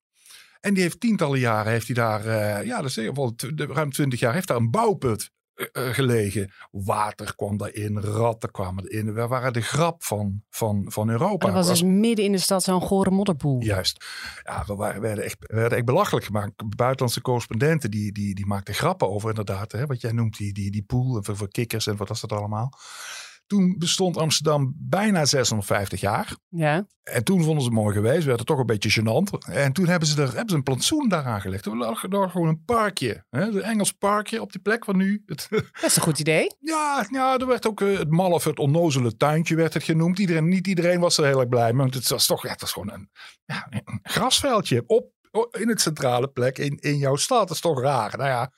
En 0.60 0.75
die 0.75 0.82
heeft 0.82 1.00
tientallen 1.00 1.38
jaren, 1.38 1.72
heeft 1.72 1.87
hij 1.87 1.94
daar, 1.94 2.26
eh, 2.26 2.66
ja, 2.66 2.76
dat 2.76 2.90
is 2.90 2.96
in 2.96 3.02
ieder 3.02 3.16
geval 3.16 3.34
tw- 3.34 3.56
de- 3.56 3.66
ruim 3.66 3.93
twintig 3.93 4.20
jaar, 4.20 4.34
heeft 4.34 4.49
daar 4.49 4.56
een 4.56 4.70
bouwput 4.70 5.31
eh, 5.55 5.66
eh, 5.72 5.94
gelegen. 5.94 6.52
Water 6.70 7.34
kwam 7.34 7.56
daarin, 7.56 8.00
ratten 8.00 8.50
kwamen 8.50 8.87
erin. 8.87 9.14
We 9.14 9.26
waren 9.26 9.52
de 9.52 9.60
grap 9.60 10.02
van, 10.05 10.43
van, 10.50 10.84
van 10.88 11.08
Europa. 11.10 11.46
Dat 11.46 11.55
was 11.55 11.69
dus 11.69 11.82
midden 11.82 12.25
in 12.25 12.32
de 12.32 12.38
stad 12.38 12.62
zo'n 12.62 12.81
gore 12.81 13.10
modderpoel. 13.10 13.62
Juist. 13.62 14.05
Ja, 14.43 14.64
we 14.66 14.75
waren, 14.75 15.00
werden, 15.00 15.25
echt, 15.25 15.37
we 15.38 15.55
werden 15.56 15.76
echt 15.78 15.87
belachelijk 15.87 16.26
gemaakt. 16.26 16.76
Buitenlandse 16.76 17.20
correspondenten 17.20 17.90
die, 17.90 18.12
die, 18.12 18.34
die 18.34 18.46
maakten 18.46 18.75
grappen 18.75 19.08
over 19.08 19.28
inderdaad. 19.28 19.72
Hè, 19.72 19.87
wat 19.87 20.00
jij 20.00 20.12
noemt, 20.12 20.37
die, 20.37 20.52
die, 20.52 20.70
die 20.70 20.82
pool 20.82 21.16
en 21.16 21.25
voor, 21.25 21.37
voor 21.37 21.50
kikkers 21.50 21.87
en 21.87 21.96
wat 21.96 22.08
was 22.08 22.20
dat 22.20 22.32
allemaal. 22.32 22.72
Toen 23.48 23.74
bestond 23.78 24.16
Amsterdam 24.16 24.74
bijna 24.76 25.24
650 25.24 26.00
jaar. 26.00 26.36
Ja. 26.48 26.86
En 27.02 27.24
toen 27.24 27.42
vonden 27.42 27.62
ze 27.62 27.68
het 27.68 27.78
mooi 27.78 27.94
geweest. 27.94 28.24
Werd 28.24 28.38
het 28.38 28.46
toch 28.48 28.58
een 28.58 28.66
beetje 28.66 29.00
gênant. 29.00 29.48
En 29.52 29.72
toen 29.72 29.86
hebben 29.86 30.08
ze 30.08 30.22
er 30.22 30.28
hebben 30.28 30.48
ze 30.48 30.54
een 30.54 30.62
plantsoen 30.62 31.08
daar 31.08 31.24
aangelegd. 31.24 31.66
Er 31.66 31.76
lag 31.76 32.02
er 32.02 32.30
gewoon 32.30 32.48
een 32.48 32.64
parkje. 32.64 33.24
Hè, 33.30 33.40
een 33.42 33.62
Engels 33.62 33.92
parkje 33.92 34.40
op 34.40 34.52
die 34.52 34.60
plek 34.60 34.84
van 34.84 34.96
nu. 34.96 35.22
Het, 35.26 35.46
Dat 35.50 35.62
is 35.82 35.96
een 35.96 36.02
goed 36.02 36.18
idee. 36.18 36.46
ja, 36.60 37.06
ja, 37.10 37.38
er 37.38 37.46
werd 37.46 37.66
ook 37.66 37.80
eh, 37.80 37.98
het 37.98 38.10
mal 38.10 38.30
of 38.30 38.44
het 38.44 38.58
onnozele 38.58 39.16
tuintje 39.16 39.54
werd 39.54 39.74
het 39.74 39.82
genoemd. 39.82 40.18
Iedereen, 40.18 40.48
niet 40.48 40.66
iedereen 40.66 41.00
was 41.00 41.18
er 41.18 41.24
heel 41.24 41.40
erg 41.40 41.48
blij 41.48 41.72
mee. 41.72 41.82
Want 41.82 41.94
het 41.94 42.08
was 42.08 42.26
toch 42.26 42.42
ja, 42.42 42.50
het 42.50 42.60
was 42.60 42.72
gewoon 42.72 42.92
een, 42.92 43.10
ja, 43.44 43.66
een 43.70 43.98
grasveldje 44.02 44.82
op- 44.86 45.16
in 45.50 45.68
het 45.68 45.80
centrale 45.80 46.28
plek 46.28 46.58
in, 46.58 46.76
in 46.78 46.96
jouw 46.96 47.16
stad. 47.16 47.40
Dat 47.40 47.50
is 47.56 47.60
toch 47.60 47.80
raar. 47.80 48.16
Nou 48.16 48.28
ja, 48.28 48.52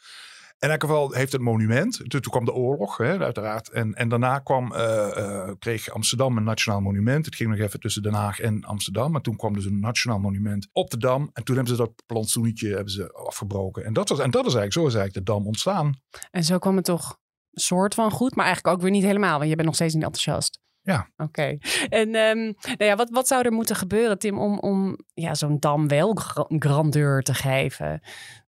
in 0.60 0.70
elk 0.70 0.80
geval 0.80 1.12
heeft 1.12 1.32
het 1.32 1.40
monument. 1.40 2.10
Toen, 2.10 2.20
kwam 2.20 2.44
de 2.44 2.52
oorlog, 2.52 2.96
hè, 2.96 3.18
uiteraard. 3.18 3.68
En, 3.68 3.94
en 3.94 4.08
daarna 4.08 4.38
kwam, 4.38 4.72
eh, 4.74 5.16
eh, 5.16 5.50
kreeg 5.58 5.90
Amsterdam 5.90 6.36
een 6.36 6.44
nationaal 6.44 6.80
monument. 6.80 7.24
Het 7.24 7.34
ging 7.34 7.50
nog 7.50 7.58
even 7.58 7.80
tussen 7.80 8.02
Den 8.02 8.14
Haag 8.14 8.40
en 8.40 8.64
Amsterdam. 8.64 9.12
Maar 9.12 9.20
toen 9.20 9.36
kwam 9.36 9.52
dus 9.52 9.64
een 9.64 9.80
nationaal 9.80 10.18
monument 10.18 10.68
op 10.72 10.90
de 10.90 10.96
Dam. 10.96 11.30
En 11.32 11.44
toen 11.44 11.56
hebben 11.56 11.74
ze 11.74 11.82
dat 11.82 12.02
plantsoenetje 12.06 12.68
hebben 12.68 12.92
ze 12.92 13.12
afgebroken. 13.12 13.84
En 13.84 13.92
dat, 13.92 14.08
was, 14.08 14.18
en 14.18 14.30
dat 14.30 14.46
is 14.46 14.54
eigenlijk, 14.54 14.72
zo 14.72 14.86
is 14.86 14.94
eigenlijk 14.94 15.26
de 15.26 15.32
Dam 15.32 15.46
ontstaan. 15.46 16.00
En 16.30 16.44
zo 16.44 16.58
kwam 16.58 16.76
het 16.76 16.84
toch 16.84 17.18
soort 17.52 17.94
van 17.94 18.10
goed, 18.10 18.34
maar 18.34 18.44
eigenlijk 18.44 18.76
ook 18.76 18.82
weer 18.82 18.90
niet 18.90 19.04
helemaal, 19.04 19.38
want 19.38 19.50
je 19.50 19.54
bent 19.54 19.66
nog 19.66 19.76
steeds 19.76 19.94
niet 19.94 20.04
enthousiast. 20.04 20.60
Ja. 20.82 21.11
Oké. 21.17 21.59
En 21.88 22.15
ehm, 22.15 22.38
nou 22.62 22.85
ja, 22.85 22.97
wat, 22.97 23.11
wat 23.11 23.27
zou 23.27 23.44
er 23.44 23.53
moeten 23.53 23.77
gebeuren, 23.77 24.19
Tim, 24.19 24.38
om, 24.38 24.59
om 24.59 24.97
ja, 25.15 25.35
zo'n 25.35 25.59
dam 25.59 25.88
wel 25.88 26.15
gra- 26.15 26.47
grandeur 26.49 27.23
te 27.23 27.35
geven? 27.35 28.00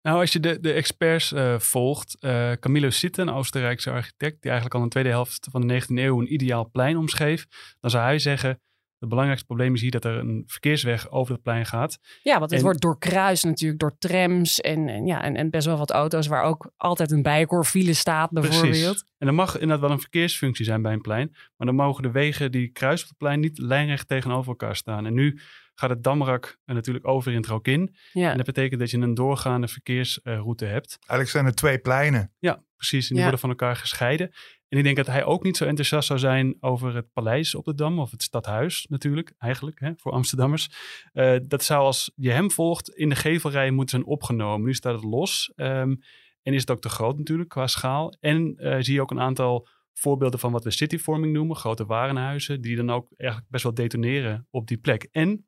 Nou, 0.01 0.19
als 0.19 0.33
je 0.33 0.39
de, 0.39 0.59
de 0.59 0.73
experts 0.73 1.33
eh, 1.33 1.59
volgt, 1.59 2.17
eh, 2.19 2.51
Camilo 2.51 2.89
Sitte, 2.89 3.21
een 3.21 3.29
Oostenrijkse 3.29 3.91
architect, 3.91 4.41
die 4.41 4.51
eigenlijk 4.51 4.73
al 4.73 4.79
in 4.79 4.85
de 4.85 4.91
tweede 4.91 5.09
helft 5.09 5.47
van 5.51 5.67
de 5.67 5.81
19e 5.81 5.85
eeuw 5.87 6.19
een 6.19 6.33
ideaal 6.33 6.69
plein 6.71 6.97
omschreef, 6.97 7.45
dan 7.79 7.91
zou 7.91 8.03
hij 8.03 8.19
zeggen, 8.19 8.61
het 9.01 9.09
belangrijkste 9.09 9.47
probleem 9.47 9.73
is 9.73 9.81
hier 9.81 9.91
dat 9.91 10.05
er 10.05 10.17
een 10.17 10.43
verkeersweg 10.47 11.11
over 11.11 11.33
het 11.33 11.43
plein 11.43 11.65
gaat. 11.65 11.97
Ja, 12.21 12.31
want 12.39 12.49
het 12.49 12.59
En- 12.59 12.65
wordt 12.65 12.81
doorkruist 12.81 13.43
natuurlijk 13.43 13.79
door 13.79 13.97
trams 13.97 14.61
en, 14.61 14.87
en, 14.89 15.05
ja, 15.05 15.23
en, 15.23 15.35
en 15.35 15.49
best 15.49 15.65
wel 15.65 15.77
wat 15.77 15.91
auto's 15.91 16.27
waar 16.27 16.43
ook 16.43 16.71
altijd 16.77 17.11
een 17.11 17.21
bijenkorfile 17.21 17.93
staat 17.93 18.29
bijvoorbeeld. 18.31 19.05
En 19.17 19.27
er 19.27 19.33
mag 19.33 19.53
inderdaad 19.53 19.79
wel 19.79 19.91
een 19.91 19.99
verkeersfunctie 19.99 20.65
zijn 20.65 20.81
bij 20.81 20.93
een 20.93 21.01
plein, 21.01 21.29
maar 21.57 21.67
dan 21.67 21.75
mogen 21.75 22.03
de 22.03 22.11
wegen 22.11 22.51
die 22.51 22.67
kruisen 22.71 23.03
op 23.03 23.09
het 23.09 23.17
plein 23.19 23.39
niet 23.39 23.57
lijnrecht 23.57 24.07
tegenover 24.07 24.49
elkaar 24.49 24.75
staan. 24.75 25.05
En 25.05 25.13
nu 25.13 25.39
gaat 25.75 25.89
het 25.89 26.03
Damrak 26.03 26.57
er 26.65 26.73
natuurlijk 26.73 27.07
over 27.07 27.31
in 27.31 27.37
het 27.37 27.47
Rokin. 27.47 27.95
Ja. 28.13 28.31
En 28.31 28.37
dat 28.37 28.45
betekent 28.45 28.79
dat 28.79 28.91
je 28.91 28.97
een 28.97 29.13
doorgaande 29.13 29.67
verkeersroute 29.67 30.65
hebt. 30.65 30.97
Eigenlijk 30.99 31.29
zijn 31.29 31.45
er 31.45 31.55
twee 31.55 31.79
pleinen. 31.79 32.33
Ja, 32.39 32.63
precies. 32.75 33.01
En 33.03 33.07
die 33.07 33.15
Ja. 33.17 33.21
worden 33.21 33.39
van 33.39 33.49
elkaar 33.49 33.75
gescheiden. 33.75 34.31
En 34.71 34.77
ik 34.77 34.83
denk 34.83 34.95
dat 34.95 35.07
hij 35.07 35.25
ook 35.25 35.43
niet 35.43 35.57
zo 35.57 35.65
enthousiast 35.65 36.07
zou 36.07 36.19
zijn 36.19 36.57
over 36.59 36.95
het 36.95 37.13
paleis 37.13 37.55
op 37.55 37.65
de 37.65 37.75
Dam. 37.75 37.99
Of 37.99 38.11
het 38.11 38.23
stadhuis 38.23 38.85
natuurlijk, 38.89 39.33
eigenlijk, 39.37 39.79
hè, 39.79 39.91
voor 39.95 40.11
Amsterdammers. 40.11 40.69
Eh, 41.13 41.35
dat 41.47 41.63
zou 41.63 41.83
als 41.83 42.11
je 42.15 42.31
hem 42.31 42.51
volgt 42.51 42.89
in 42.89 43.09
de 43.09 43.15
gevelrij 43.15 43.71
moeten 43.71 43.99
zijn 43.99 44.11
opgenomen. 44.11 44.65
Nu 44.67 44.73
staat 44.73 44.93
het 44.93 45.03
los. 45.03 45.51
ehm, 45.55 45.95
en 46.41 46.53
is 46.53 46.61
het 46.61 46.71
ook 46.71 46.81
te 46.81 46.89
groot 46.89 47.17
natuurlijk 47.17 47.49
qua 47.49 47.67
schaal. 47.67 48.13
En 48.19 48.55
eh, 48.55 48.77
zie 48.79 48.93
je 48.93 49.01
ook 49.01 49.11
een 49.11 49.19
aantal 49.19 49.67
voorbeelden 49.93 50.39
van 50.39 50.51
wat 50.51 50.63
we 50.63 50.71
cityforming 50.71 51.33
noemen. 51.33 51.55
Grote 51.55 51.85
warenhuizen 51.85 52.61
die 52.61 52.75
dan 52.75 52.89
ook 52.89 53.07
eigenlijk 53.17 53.49
best 53.49 53.63
wel 53.63 53.73
detoneren 53.73 54.47
op 54.49 54.67
die 54.67 54.77
plek. 54.77 55.07
En 55.11 55.45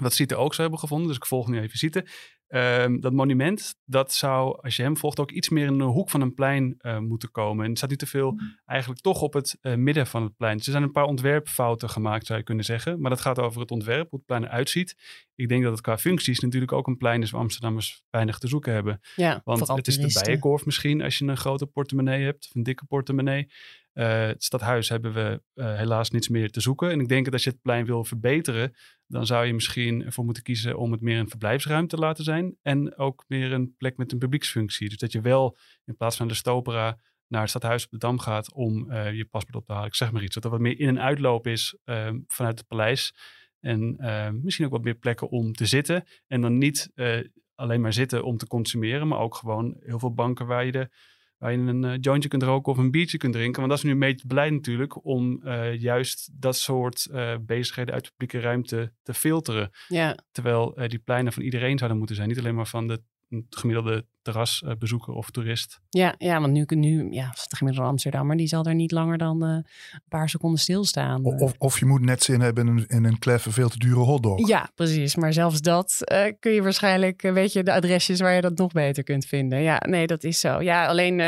wat 0.00 0.12
Siete 0.12 0.36
ook 0.36 0.50
zou 0.50 0.62
hebben 0.62 0.78
gevonden, 0.78 1.08
dus 1.08 1.16
ik 1.16 1.26
volg 1.26 1.48
nu 1.48 1.60
even 1.60 1.78
Siete. 1.78 2.06
Ehm, 2.52 3.00
dat 3.00 3.12
monument, 3.12 3.74
dat 3.84 4.12
zou, 4.12 4.58
als 4.62 4.76
je 4.76 4.82
hem 4.82 4.96
volgt, 4.96 5.20
ook 5.20 5.30
iets 5.30 5.48
meer 5.48 5.66
in 5.66 5.78
de 5.78 5.84
hoek 5.84 6.10
van 6.10 6.20
een 6.20 6.34
plein 6.34 6.74
eh, 6.78 6.98
moeten 6.98 7.30
komen. 7.30 7.62
En 7.62 7.68
het 7.68 7.78
staat 7.78 7.90
niet 7.90 7.98
te 7.98 8.06
veel 8.06 8.40
eigenlijk 8.66 9.00
toch 9.00 9.22
op 9.22 9.32
het 9.32 9.58
eh, 9.60 9.74
midden 9.74 10.06
van 10.06 10.22
het 10.22 10.36
plein. 10.36 10.56
Dus 10.56 10.66
er 10.66 10.72
zijn 10.72 10.84
een 10.84 10.92
paar 10.92 11.04
ontwerpfouten 11.04 11.90
gemaakt, 11.90 12.26
zou 12.26 12.38
je 12.38 12.44
kunnen 12.44 12.64
zeggen. 12.64 13.00
Maar 13.00 13.10
dat 13.10 13.20
gaat 13.20 13.38
over 13.38 13.60
het 13.60 13.70
ontwerp, 13.70 14.10
hoe 14.10 14.18
het 14.18 14.26
plein 14.26 14.44
eruit 14.44 14.70
ziet. 14.70 14.96
Ik 15.34 15.48
denk 15.48 15.62
dat 15.62 15.72
het 15.72 15.80
qua 15.80 15.98
functies 15.98 16.40
natuurlijk 16.40 16.72
ook 16.72 16.86
een 16.86 16.96
plein 16.96 17.22
is 17.22 17.30
waar 17.30 17.40
Amsterdammers 17.40 18.02
weinig 18.10 18.38
te 18.38 18.48
zoeken 18.48 18.72
hebben. 18.72 19.00
ja, 19.16 19.40
Want 19.44 19.68
het 19.68 19.86
is 19.86 19.98
de 19.98 20.20
bijenkorf 20.24 20.64
misschien 20.64 21.02
als 21.02 21.18
je 21.18 21.24
een 21.24 21.36
grote 21.36 21.66
portemonnee 21.66 22.24
hebt, 22.24 22.46
of 22.46 22.54
een 22.54 22.62
dikke 22.62 22.84
portemonnee. 22.84 23.48
Eh, 23.92 24.26
het 24.26 24.44
stadhuis 24.44 24.88
hebben 24.88 25.12
we 25.12 25.42
eh, 25.54 25.76
helaas 25.76 26.10
niets 26.10 26.28
meer 26.28 26.50
te 26.50 26.60
zoeken. 26.60 26.90
En 26.90 27.00
ik 27.00 27.08
denk 27.08 27.24
dat 27.24 27.32
als 27.32 27.44
je 27.44 27.50
het 27.50 27.62
plein 27.62 27.84
wil 27.84 28.04
verbeteren, 28.04 28.74
dan 29.06 29.26
zou 29.26 29.46
je 29.46 29.54
misschien 29.54 30.04
ervoor 30.04 30.24
moeten 30.24 30.42
kiezen 30.42 30.78
om 30.78 30.92
het 30.92 31.00
meer 31.00 31.18
een 31.18 31.28
verblijfsruimte 31.28 31.94
te 31.96 32.02
laten 32.02 32.24
zijn. 32.24 32.56
En 32.62 32.96
ook 32.96 33.24
meer 33.28 33.52
een 33.52 33.74
plek 33.76 33.96
met 33.96 34.12
een 34.12 34.18
publieksfunctie. 34.18 34.88
Dus 34.88 34.98
dat 34.98 35.12
je 35.12 35.20
wel 35.20 35.58
in 35.84 35.96
plaats 35.96 36.16
van 36.16 36.28
de 36.28 36.34
Stopera 36.34 36.98
naar 37.28 37.40
het 37.40 37.50
stadhuis 37.50 37.84
op 37.84 37.90
de 37.90 37.98
Dam 37.98 38.18
gaat 38.18 38.52
om 38.52 38.90
eh, 38.90 39.12
je 39.12 39.24
paspoort 39.24 39.56
op 39.56 39.66
te 39.66 39.72
halen. 39.72 39.88
Ik 39.88 39.94
zeg 39.94 40.12
maar 40.12 40.22
iets. 40.22 40.34
Dat 40.34 40.44
er 40.44 40.50
wat 40.50 40.60
meer 40.60 40.78
in- 40.80 40.88
en 40.88 41.00
uitloop 41.00 41.46
is 41.46 41.76
eh, 41.84 42.10
vanuit 42.26 42.58
het 42.58 42.68
paleis. 42.68 43.14
En 43.60 43.96
misschien 44.42 44.64
ook 44.66 44.72
wat 44.72 44.82
meer 44.84 44.94
plekken 44.94 45.28
om 45.28 45.52
te 45.52 45.66
zitten. 45.66 46.04
En 46.26 46.40
dan 46.40 46.58
niet 46.58 46.92
alleen 47.54 47.80
maar 47.80 47.92
zitten 47.92 48.24
om 48.24 48.36
te 48.36 48.46
consumeren, 48.46 49.08
maar 49.08 49.18
ook 49.18 49.34
gewoon 49.34 49.76
heel 49.80 49.98
veel 49.98 50.14
banken 50.14 50.46
waar 50.46 50.64
je, 50.64 50.72
de, 50.72 50.88
waar 51.42 51.52
je 51.52 51.58
een 51.58 51.82
uh, 51.82 51.92
jointje 52.00 52.28
kunt 52.28 52.42
roken 52.42 52.72
of 52.72 52.78
een 52.78 52.90
biertje 52.90 53.18
kunt 53.18 53.32
drinken. 53.32 53.60
Want 53.60 53.68
dat 53.68 53.78
is 53.78 53.84
nu 53.84 53.90
een 53.90 53.98
beetje 53.98 54.26
beleid 54.26 54.52
natuurlijk 54.52 55.04
om 55.04 55.40
uh, 55.44 55.80
juist 55.80 56.30
dat 56.32 56.56
soort 56.56 57.08
uh, 57.12 57.34
bezigheden 57.40 57.94
uit 57.94 58.04
de 58.04 58.10
publieke 58.16 58.46
ruimte 58.46 58.92
te 59.02 59.14
filteren. 59.14 59.70
Ja. 59.88 60.16
Terwijl 60.32 60.74
die 60.86 60.98
pleinen 60.98 61.32
van 61.32 61.42
iedereen 61.42 61.78
zouden 61.78 61.98
moeten 61.98 62.16
zijn. 62.16 62.28
Niet 62.28 62.38
alleen 62.38 62.54
maar 62.54 62.66
van 62.66 62.88
de 62.88 63.02
gemiddelde 63.50 64.06
terrasbezoeker 64.22 65.12
of 65.14 65.30
toerist. 65.30 65.80
Ja, 65.88 66.14
ja 66.18 66.40
want 66.40 66.52
nu, 66.52 66.64
nu 66.68 67.12
ja, 67.12 67.30
de 67.48 67.56
gemiddelde 67.56 67.88
Amsterdammer, 67.88 68.36
die 68.36 68.46
zal 68.46 68.64
er 68.64 68.74
niet 68.74 68.90
langer 68.90 69.18
dan 69.18 69.44
uh, 69.44 69.50
een 69.50 69.64
paar 70.08 70.28
seconden 70.28 70.60
stilstaan. 70.60 71.24
Of, 71.24 71.54
of 71.58 71.78
je 71.78 71.86
moet 71.86 72.00
net 72.00 72.22
zin 72.22 72.40
hebben 72.40 72.66
in 72.66 72.76
een, 72.76 72.86
in 72.86 73.04
een 73.04 73.18
kleffe, 73.18 73.50
veel 73.50 73.68
te 73.68 73.78
dure 73.78 74.00
hotdog. 74.00 74.48
Ja, 74.48 74.70
precies. 74.74 75.16
Maar 75.16 75.32
zelfs 75.32 75.60
dat 75.60 75.96
uh, 76.12 76.24
kun 76.38 76.52
je 76.52 76.62
waarschijnlijk, 76.62 77.22
uh, 77.22 77.32
weet 77.32 77.52
je, 77.52 77.62
de 77.62 77.72
adresjes 77.72 78.20
waar 78.20 78.34
je 78.34 78.40
dat 78.40 78.58
nog 78.58 78.72
beter 78.72 79.02
kunt 79.02 79.24
vinden. 79.24 79.62
Ja, 79.62 79.82
nee, 79.88 80.06
dat 80.06 80.24
is 80.24 80.40
zo. 80.40 80.60
Ja, 80.60 80.86
alleen 80.86 81.20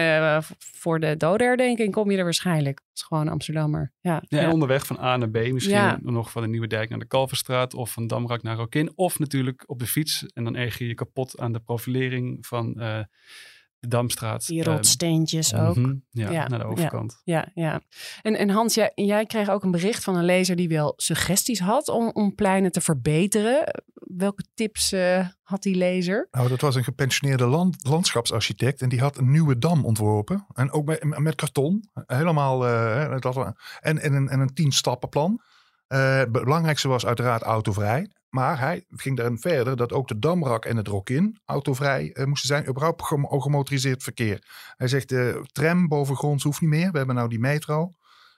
voor 0.77 1.01
de 1.01 1.17
dodenherdenking 1.17 1.93
kom 1.93 2.11
je 2.11 2.17
er 2.17 2.25
waarschijnlijk. 2.25 2.77
Dat 2.77 3.03
is 3.03 3.03
gewoon 3.03 3.29
Amsterdammer. 3.29 3.93
Ja, 4.01 4.23
ja, 4.29 4.39
en 4.39 4.51
onderweg 4.51 4.87
van 4.87 4.99
A 4.99 5.17
naar 5.17 5.31
B, 5.31 5.53
misschien 5.53 5.75
ja. 5.75 5.99
nog 6.03 6.31
van 6.31 6.43
de 6.43 6.49
Nieuwe 6.49 6.67
Dijk 6.67 6.91
naar 6.91 6.99
de 6.99 7.07
Kalverstraat 7.07 7.75
of 7.75 7.93
van 7.93 8.07
Damrak 8.07 8.43
naar 8.43 8.57
Rokin. 8.57 8.93
Of 8.95 9.19
natuurlijk 9.19 9.63
op 9.67 9.79
de 9.79 9.87
fiets 9.87 10.27
en 10.27 10.45
dan 10.45 10.57
erg 10.57 10.79
je 10.79 10.87
je 10.87 10.95
kapot 10.95 11.39
aan 11.39 11.53
de 11.53 11.61
profilering 11.61 12.47
van 12.47 12.75
uh, 12.77 12.84
de 12.85 13.89
Damstraat. 13.89 14.47
Die 14.47 14.63
rotsteentjes 14.63 15.53
uh, 15.53 15.69
ook. 15.69 15.77
Mm 15.77 15.85
-hmm, 15.85 16.05
ja, 16.11 16.31
ja, 16.31 16.49
naar 16.49 16.59
de 16.59 16.65
overkant. 16.65 17.21
Ja, 17.25 17.49
ja. 17.55 17.63
ja. 17.65 17.81
En, 18.23 18.37
en 18.37 18.51
Hans, 18.51 18.75
jij, 18.75 18.93
jij, 18.95 19.27
kreeg 19.27 19.49
ook 19.49 19.63
een 19.63 19.71
bericht 19.71 20.05
van 20.05 20.17
een 20.17 20.25
lezer 20.25 20.57
die 20.57 20.69
wel 20.69 20.93
suggesties 20.97 21.61
had 21.61 21.89
om, 21.89 22.11
om 22.13 22.35
pleinen 22.35 22.73
te 22.73 22.81
verbeteren. 22.81 23.83
Welke 23.95 24.45
tips 24.55 24.93
uh, 24.93 25.29
had 25.43 25.63
die 25.63 25.75
lezer? 25.75 26.29
Nou, 26.31 26.49
dat 26.49 26.61
was 26.61 26.75
een 26.75 26.85
gepensioneerde 26.85 27.47
land, 27.47 27.77
landschapsarchitect 27.87 28.83
en 28.83 28.89
die 28.89 29.01
had 29.01 29.19
een 29.19 29.31
nieuwe 29.31 29.59
dam 29.59 29.85
ontworpen. 29.85 30.47
En 30.53 30.73
ook 30.73 30.87
met, 30.87 31.19
met 31.19 31.35
karton. 31.35 31.91
Helemaal. 32.07 32.69
Uh, 32.69 33.19
dat, 33.19 33.55
en, 33.81 33.99
en, 33.99 34.13
een, 34.13 34.29
en 34.29 34.41
een 34.41 34.55
tien 34.55 34.73
stappenplan. 34.73 35.41
het 35.87 36.33
belangrijkste 36.33 36.89
was 36.89 37.07
uiteraard 37.07 37.43
autovrij. 37.43 38.09
Maar 38.35 38.59
hij 38.59 38.85
ging 38.89 39.17
daarin 39.17 39.39
verder 39.39 39.77
dat 39.77 39.93
ook 39.93 40.09
de 40.09 40.19
Damrak 40.19 40.65
en 40.65 40.77
het 40.77 40.89
Rokin 40.89 41.39
autovrij 41.45 42.11
uh, 42.15 42.25
moesten 42.25 42.49
zijn. 42.49 42.69
Überhaupt 42.69 43.03
gemotoriseerd 43.43 44.03
verkeer. 44.03 44.45
Hij 44.77 44.89
zegt 44.89 45.09
de 45.09 45.45
tram 45.53 45.89
bovengronds 45.89 46.45
hoeft 46.45 46.61
niet 46.61 46.71
meer. 46.71 46.91
We 46.91 46.97
hebben 46.97 47.15
nou 47.15 47.29
die 47.29 47.39
metro. 47.39 47.91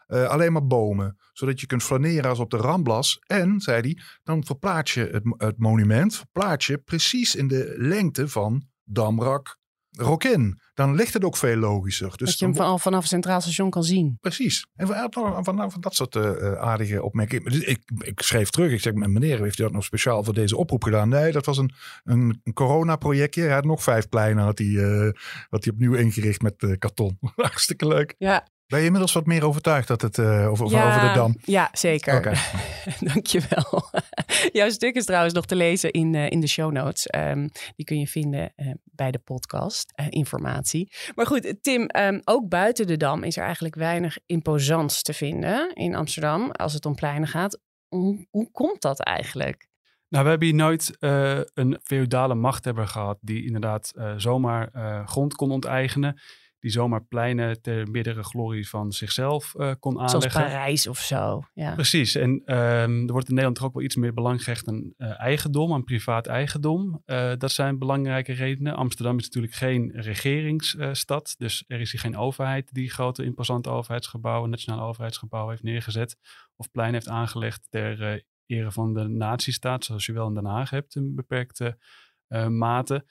Uh, 0.09 0.29
alleen 0.29 0.53
maar 0.53 0.67
bomen. 0.67 1.19
Zodat 1.33 1.61
je 1.61 1.67
kunt 1.67 1.83
flaneren 1.83 2.31
als 2.31 2.38
op 2.38 2.50
de 2.50 2.57
Ramblas. 2.57 3.19
En, 3.26 3.61
zei 3.61 3.81
hij, 3.81 4.03
dan 4.23 4.45
verplaats 4.45 4.95
je 4.95 5.09
het, 5.12 5.23
het 5.37 5.59
monument 5.59 6.17
verplaats 6.17 6.67
je 6.67 6.79
precies 6.79 7.35
in 7.35 7.49
de 7.49 7.75
lengte 7.76 8.29
van 8.29 8.67
Damrak 8.85 9.59
Rokin. 9.97 10.61
Dan 10.75 10.95
ligt 10.95 11.12
het 11.12 11.25
ook 11.25 11.37
veel 11.37 11.57
logischer. 11.57 12.17
Dus 12.17 12.29
dat 12.29 12.38
je 12.38 12.45
hem 12.45 12.55
van, 12.55 12.81
vanaf 12.81 13.00
het 13.00 13.09
Centraal 13.09 13.41
Station 13.41 13.71
kan 13.71 13.85
zien. 13.85 14.19
Precies. 14.21 14.67
En 14.75 14.87
van, 14.87 15.45
van, 15.45 15.71
van 15.71 15.81
dat 15.81 15.95
soort 15.95 16.15
uh, 16.15 16.53
aardige 16.53 17.03
opmerkingen. 17.03 17.50
Dus 17.50 17.61
ik, 17.61 17.83
ik 17.99 18.21
schreef 18.21 18.50
terug. 18.50 18.73
Ik 18.73 18.81
zeg, 18.81 18.93
meneer, 18.93 19.43
heeft 19.43 19.59
u 19.59 19.62
dat 19.62 19.73
nog 19.73 19.85
speciaal 19.85 20.25
voor 20.25 20.35
deze 20.35 20.57
oproep 20.57 20.83
gedaan? 20.83 21.09
Nee, 21.09 21.33
dat 21.33 21.47
was 21.47 21.59
een, 21.59 21.73
een, 22.05 22.41
een 22.45 22.53
corona-projectje. 22.53 23.43
Hij 23.43 23.53
had 23.55 23.65
nog 23.65 23.83
vijf 23.83 24.09
pleinen 24.09 24.45
had 24.45 24.59
hij, 24.59 24.67
uh, 24.67 25.11
had 25.49 25.65
hij 25.65 25.73
opnieuw 25.73 25.95
ingericht 25.95 26.43
met 26.43 26.62
uh, 26.62 26.76
karton. 26.79 27.19
Hartstikke 27.37 27.87
leuk. 27.87 28.15
Ja, 28.19 28.47
ben 28.66 28.78
je 28.78 28.85
inmiddels 28.85 29.12
wat 29.12 29.26
meer 29.26 29.44
overtuigd 29.44 29.88
dat 29.88 30.02
het 30.02 30.18
uh, 30.18 30.50
over, 30.50 30.70
ja, 30.70 30.88
over 30.88 31.08
de 31.08 31.14
dam? 31.14 31.37
Ja, 31.44 31.68
zeker. 31.73 32.16
Okay. 32.16 32.37
Dankjewel. 33.12 33.90
Jouw 34.52 34.70
stuk 34.70 34.94
is 34.94 35.04
trouwens 35.04 35.35
nog 35.35 35.46
te 35.46 35.56
lezen 35.56 35.90
in, 35.90 36.14
uh, 36.14 36.30
in 36.30 36.40
de 36.40 36.46
show 36.46 36.73
notes. 36.73 37.08
Um, 37.16 37.49
die 37.76 37.87
kun 37.87 37.99
je 37.99 38.06
vinden 38.06 38.52
uh, 38.56 38.73
bij 38.85 39.11
de 39.11 39.18
podcast, 39.18 39.92
informatie. 40.08 40.92
Maar 41.14 41.26
goed, 41.26 41.56
Tim, 41.61 41.88
um, 41.96 42.20
ook 42.25 42.49
buiten 42.49 42.87
de 42.87 42.96
dam 42.96 43.23
is 43.23 43.37
er 43.37 43.44
eigenlijk 43.44 43.75
weinig 43.75 44.18
imposants 44.26 45.02
te 45.02 45.12
vinden 45.12 45.75
in 45.75 45.94
Amsterdam 45.94 46.50
als 46.50 46.73
het 46.73 46.87
om 46.87 46.94
pleinen 46.94 47.28
gaat. 47.28 47.61
Hoe, 47.88 48.26
hoe 48.30 48.50
komt 48.50 48.82
dat 48.82 49.00
eigenlijk? 49.00 49.68
Nou, 50.08 50.25
we 50.25 50.30
hebben 50.30 50.49
hier 50.49 50.56
nooit 50.56 50.96
uh, 51.00 51.40
een 51.54 51.78
feudale 51.82 52.35
machthebber 52.35 52.87
gehad 52.87 53.18
die 53.20 53.44
inderdaad 53.44 53.92
uh, 53.94 54.12
zomaar 54.16 54.70
uh, 54.75 55.06
grond 55.06 55.35
kon 55.35 55.50
onteigenen 55.50 56.20
die 56.59 56.71
zomaar 56.71 57.05
pleinen 57.05 57.63
ter 57.63 57.91
meerdere 57.91 58.23
glorie 58.23 58.69
van 58.69 58.93
zichzelf 58.93 59.55
uh, 59.57 59.73
kon 59.79 60.01
aanleggen. 60.01 60.31
Zoals 60.31 60.49
Parijs 60.49 60.87
of 60.87 60.99
zo. 60.99 61.43
Ja. 61.55 61.75
Precies. 61.75 62.15
En 62.15 62.31
um, 62.31 63.07
er 63.07 63.13
wordt 63.13 63.29
in 63.29 63.35
Nederland 63.35 63.57
toch 63.57 63.67
ook 63.67 63.75
wel 63.75 63.83
iets 63.83 63.97
meer 63.97 64.15
belang 64.15 64.45
gehecht 64.45 64.69
aan 64.69 64.93
uh, 64.97 65.21
eigendom, 65.21 65.73
aan 65.73 65.85
privaat 65.85 66.27
eigendom. 66.27 67.03
Uh, 67.07 67.33
dat 67.39 67.53
zijn 67.53 67.79
belangrijke 67.79 68.33
redenen. 68.33 68.77
Amsterdam 68.77 69.19
is 69.19 69.25
natuurlijk 69.25 69.55
geen 69.55 69.93
regeringsstad. 69.95 71.35
dus 71.39 71.65
er 71.67 71.81
is 71.81 71.93
hier 71.93 72.01
geen 72.01 72.17
overheid 72.17 72.75
die 72.75 72.91
grote 72.91 73.25
imposante 73.25 73.71
overheidsgebouwen, 73.71 74.51
nationale 74.51 74.83
overheidsgebouwen 74.83 75.51
heeft 75.51 75.65
neergezet. 75.65 76.17
Of 76.57 76.71
plein 76.71 76.93
heeft 76.93 77.09
aangelegd 77.09 77.67
ter 77.71 78.25
ere 78.47 78.73
van 78.73 78.95
de 78.95 79.09
nazistaat, 79.09 79.85
zoals 79.85 80.07
je 80.07 80.13
wel 80.13 80.29
in 80.29 80.35
Den 80.35 80.45
Haag 80.45 80.71
hebt 80.71 80.95
in 80.95 81.15
beperkte 81.15 81.79
mate. 82.49 83.05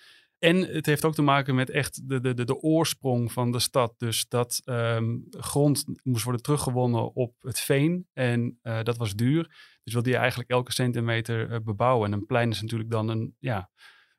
En 0.46 0.62
het 0.62 0.86
heeft 0.86 1.06
ook 1.06 1.14
te 1.14 1.22
maken 1.22 1.56
met 1.56 1.70
echt 1.70 2.10
de, 2.10 2.20
de, 2.20 2.46
de, 2.46 2.62
oorsprong 2.62 3.32
van 3.32 3.52
de 3.52 3.60
stad. 3.60 3.94
Dus 3.98 4.28
dat 4.28 4.62
um, 4.66 5.26
grond 5.30 5.86
moest 6.04 6.24
worden 6.24 6.42
teruggewonnen 6.42 7.16
op 7.16 7.34
het 7.40 7.60
veen. 7.60 8.08
En 8.14 8.60
uh, 8.64 8.84
dat 8.84 8.98
was 8.98 9.16
duur. 9.16 9.44
Dus 9.84 9.94
wilde 9.94 10.10
je 10.10 10.18
eigenlijk 10.18 10.50
elke 10.50 10.74
centimeter 10.74 11.52
uh, 11.52 11.58
bebouwen. 11.64 12.08
En 12.08 12.14
een 12.14 12.26
plein 12.26 12.50
is 12.50 12.62
natuurlijk 12.62 12.92
dan 12.92 13.10
een 13.10 13.36
ja, 13.40 13.70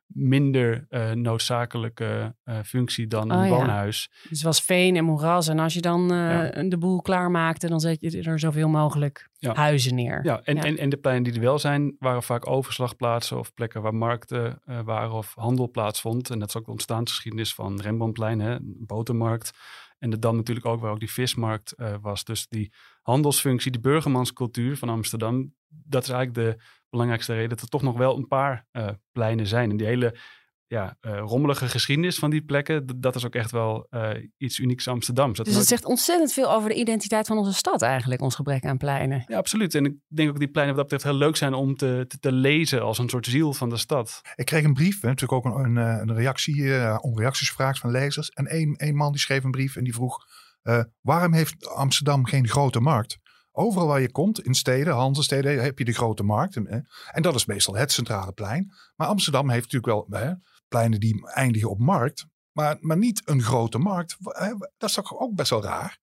minder 0.06 0.86
uh, 0.90 1.10
noodzakelijke 1.10 2.34
uh, 2.44 2.58
functie 2.64 3.06
dan 3.06 3.30
een 3.30 3.44
oh, 3.44 3.48
woonhuis. 3.48 4.10
Ja. 4.22 4.28
Dus 4.28 4.42
was 4.42 4.60
veen 4.60 4.96
en 4.96 5.04
moeras. 5.04 5.48
En 5.48 5.58
als 5.58 5.74
je 5.74 5.80
dan 5.80 6.12
uh, 6.12 6.18
ja. 6.18 6.62
de 6.62 6.78
boel 6.78 7.02
klaarmaakte, 7.02 7.68
dan 7.68 7.80
zet 7.80 8.00
je 8.00 8.22
er 8.22 8.38
zoveel 8.38 8.68
mogelijk 8.68 9.28
ja. 9.38 9.54
huizen 9.54 9.94
neer. 9.94 10.24
Ja, 10.24 10.40
en, 10.44 10.58
En, 10.58 10.78
en 10.78 10.88
de 10.88 10.96
pleinen 10.96 11.24
die 11.24 11.32
er 11.32 11.40
wel 11.40 11.58
zijn, 11.58 11.96
waren 11.98 12.22
vaak 12.22 12.48
overslagplaatsen 12.48 13.38
of 13.38 13.54
plekken 13.54 13.82
waar 13.82 13.94
markten 13.94 14.62
waren 14.84 15.12
of 15.12 15.34
handel 15.34 15.70
plaatsvond. 15.70 16.30
En 16.30 16.38
dat 16.38 16.48
is 16.48 16.56
ook 16.56 16.64
de 16.64 16.70
ontstaansgeschiedenis 16.70 17.54
van 17.54 17.80
Rembrandtplein, 17.80 18.40
hè, 18.40 18.56
botermarkt. 18.60 19.50
En 19.98 20.10
de 20.10 20.18
Dam 20.18 20.36
natuurlijk 20.36 20.66
ook, 20.66 20.80
waar 20.80 20.90
ook 20.90 20.98
die 21.00 21.12
vismarkt 21.12 21.74
was. 22.00 22.24
Dus 22.24 22.48
die 22.48 22.72
handelsfunctie, 23.02 23.70
die 23.70 23.80
burgermanscultuur 23.80 24.76
van 24.76 24.88
Amsterdam, 24.88 25.54
dat 25.68 26.02
is 26.02 26.08
eigenlijk 26.08 26.58
de 26.58 26.64
belangrijkste 26.96 27.34
reden 27.34 27.48
dat 27.48 27.60
er 27.60 27.68
toch 27.68 27.82
nog 27.82 27.96
wel 27.96 28.16
een 28.16 28.28
paar 28.28 28.66
uh, 28.72 28.88
pleinen 29.12 29.46
zijn. 29.46 29.70
En 29.70 29.76
die 29.76 29.86
hele 29.86 30.16
ja, 30.68 30.96
uh, 31.00 31.18
rommelige 31.18 31.68
geschiedenis 31.68 32.18
van 32.18 32.30
die 32.30 32.42
plekken, 32.42 33.00
dat 33.00 33.14
is 33.14 33.26
ook 33.26 33.34
echt 33.34 33.50
wel 33.50 33.86
uh, 33.90 34.10
iets 34.36 34.58
unieks 34.58 34.88
Amsterdams. 34.88 35.38
Dus 35.38 35.54
het 35.54 35.66
zegt 35.66 35.84
ontzettend 35.84 36.32
veel 36.32 36.52
over 36.52 36.68
de 36.68 36.74
identiteit 36.74 37.26
van 37.26 37.38
onze 37.38 37.52
stad 37.52 37.82
eigenlijk, 37.82 38.20
ons 38.20 38.34
gebrek 38.34 38.64
aan 38.64 38.76
pleinen. 38.76 39.24
Ja, 39.26 39.36
absoluut. 39.36 39.74
En 39.74 39.84
ik 39.84 39.94
denk 40.08 40.28
ook 40.28 40.34
dat 40.34 40.42
die 40.42 40.52
pleinen 40.52 40.76
wat 40.76 40.88
dat 40.88 40.92
betreft 40.92 41.16
heel 41.16 41.26
leuk 41.26 41.36
zijn 41.36 41.54
om 41.54 41.76
te, 41.76 42.04
te, 42.08 42.18
te, 42.18 42.32
lezen 42.32 42.82
als 42.82 42.98
een 42.98 43.08
soort 43.08 43.26
ziel 43.26 43.52
van 43.52 43.68
de 43.68 43.76
stad. 43.76 44.20
Ik 44.34 44.44
kreeg 44.44 44.64
een 44.64 44.74
brief, 44.74 45.00
hè, 45.00 45.08
natuurlijk 45.08 45.46
ook 45.46 45.54
een, 45.54 45.76
een, 45.76 46.08
een 46.08 46.14
reactie, 46.14 46.56
uh, 46.56 46.98
om 47.00 47.18
reacties 47.18 47.48
gevraagd 47.48 47.78
van 47.78 47.90
lezers. 47.90 48.28
En 48.30 48.46
één, 48.46 48.74
één 48.76 48.96
man 48.96 49.12
die 49.12 49.20
schreef 49.20 49.44
een 49.44 49.50
brief 49.50 49.76
en 49.76 49.84
die 49.84 49.94
vroeg, 49.94 50.18
waarom 51.00 51.32
heeft 51.32 51.68
Amsterdam 51.68 52.24
geen 52.24 52.48
grote 52.48 52.80
markt? 52.80 53.18
Overal 53.58 53.86
waar 53.86 54.00
je 54.00 54.10
komt, 54.10 54.40
in 54.40 54.54
steden, 54.54 54.94
handelssteden, 54.94 55.62
heb 55.62 55.78
je 55.78 55.84
de 55.84 55.92
grote 55.92 56.22
markt. 56.22 56.56
En, 56.56 56.86
dat 57.22 57.34
is 57.34 57.46
meestal 57.46 57.76
het 57.76 57.92
centrale 57.92 58.32
plein. 58.32 58.72
Maar 58.96 59.06
Amsterdam 59.06 59.50
heeft 59.50 59.72
natuurlijk 59.72 60.08
wel 60.10 60.20
hè, 60.20 60.32
pleinen 60.68 61.00
die 61.00 61.26
eindigen 61.26 61.70
op 61.70 61.78
markt. 61.78 62.26
Maar, 62.52 62.76
maar 62.80 62.96
niet 62.96 63.22
een 63.24 63.42
grote 63.42 63.78
markt. 63.78 64.16
Dat 64.76 64.88
is 64.88 64.94
toch 64.94 65.18
ook 65.18 65.34
best 65.34 65.50
wel 65.50 65.62
raar? 65.62 65.98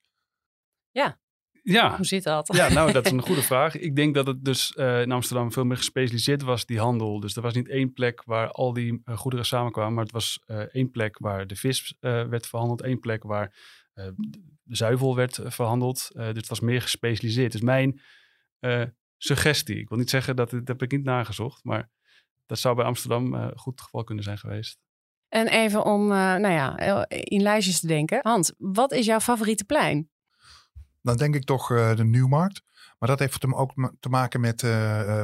Ja. 0.92 1.20
Ja. 1.64 1.96
Hoe 1.96 2.06
zit 2.06 2.24
dat? 2.24 2.56
Ja, 2.56 2.70
nou, 2.70 2.92
dat 2.92 3.06
is 3.06 3.12
een 3.18 3.22
goede 3.22 3.42
vraag. 3.42 3.76
Ik 3.78 3.96
denk 3.96 4.16
dat 4.16 4.28
het 4.28 4.46
dus 4.46 4.74
uh, 4.76 5.02
in 5.02 5.12
Amsterdam 5.12 5.52
veel 5.52 5.66
meer 5.66 5.78
gespecialiseerd 5.78 6.42
was, 6.42 6.66
die 6.66 6.80
handel. 6.80 7.20
Dus 7.20 7.36
er 7.36 7.42
was 7.42 7.54
niet 7.54 7.70
één 7.70 7.94
plek 7.94 8.24
waar 8.26 8.52
al 8.52 8.74
die 8.74 9.02
uh, 9.06 9.18
goederen 9.18 9.46
samenkwamen, 9.46 9.94
maar 9.94 10.04
het 10.04 10.14
was 10.14 10.44
uh, 10.48 10.58
één 10.58 10.92
plek 10.92 11.18
waar 11.20 11.48
de 11.48 11.56
vis 11.56 11.96
werd 12.00 12.48
verhandeld, 12.48 12.82
één 12.82 13.00
plek 13.00 13.24
waar 13.24 13.54
zuivel 14.66 15.16
werd 15.16 15.38
eh, 15.38 15.52
verhandeld. 15.52 16.10
Uh, 16.12 16.26
dus 16.26 16.38
het 16.38 16.48
was 16.48 16.60
meer 16.60 16.82
gespecialiseerd. 16.82 17.52
Dus 17.52 17.62
mijn 17.62 18.02
uh, 18.60 18.84
suggestie, 19.18 19.80
ik 19.80 19.90
wil 19.90 19.98
niet 19.98 20.10
zeggen 20.10 20.36
dat, 20.36 20.50
dat 20.50 20.68
heb 20.68 20.82
ik 20.82 20.92
niet 20.92 21.04
nagezocht, 21.04 21.64
maar 21.64 21.90
dat 22.46 22.60
zou 22.60 22.76
bij 22.76 22.86
Amsterdam 22.86 23.34
uh, 23.34 23.48
goed 23.56 23.74
het 23.74 23.82
geval 23.82 24.04
kunnen 24.04 24.24
zijn 24.24 24.38
geweest. 24.38 24.78
En 25.28 25.48
even 25.48 25.86
om, 25.86 26.08
nou 26.08 26.48
ja, 26.48 26.78
in 27.08 27.42
lijstjes 27.42 27.80
te 27.80 27.88
denken. 27.88 28.20
Hans, 28.22 28.54
wat 28.58 28.92
is 28.92 29.06
jouw 29.06 29.20
favoriete 29.20 29.66
plein? 29.66 30.10
Dan 31.02 31.18
denk 31.18 31.36
ik 31.36 31.44
toch 31.44 31.68
de 31.68 32.04
Nieuwmarkt. 32.04 32.62
Maar 33.00 33.10
dat 33.10 33.20
heeft 33.20 33.54
ook 33.54 33.74
te 34.00 34.10
maken 34.10 34.42
met, 34.42 34.62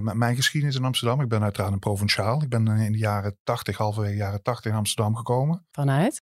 met, 0.01 0.13
mijn 0.13 0.35
geschiedenis 0.35 0.75
in 0.75 0.83
Amsterdam. 0.83 1.21
Ik 1.21 1.27
ben 1.27 1.43
uiteraard 1.43 1.73
een 1.73 1.79
provinciaal. 1.79 2.41
Ik 2.41 2.49
ben 2.49 2.67
in 2.67 2.91
de 2.91 2.97
jaren 2.97 3.37
80, 3.43 3.77
halverwege 3.77 4.15
jaren 4.15 4.41
80 4.41 4.71
in 4.71 4.77
Amsterdam 4.77 5.15
gekomen. 5.15 5.65
Vanuit? 5.71 6.18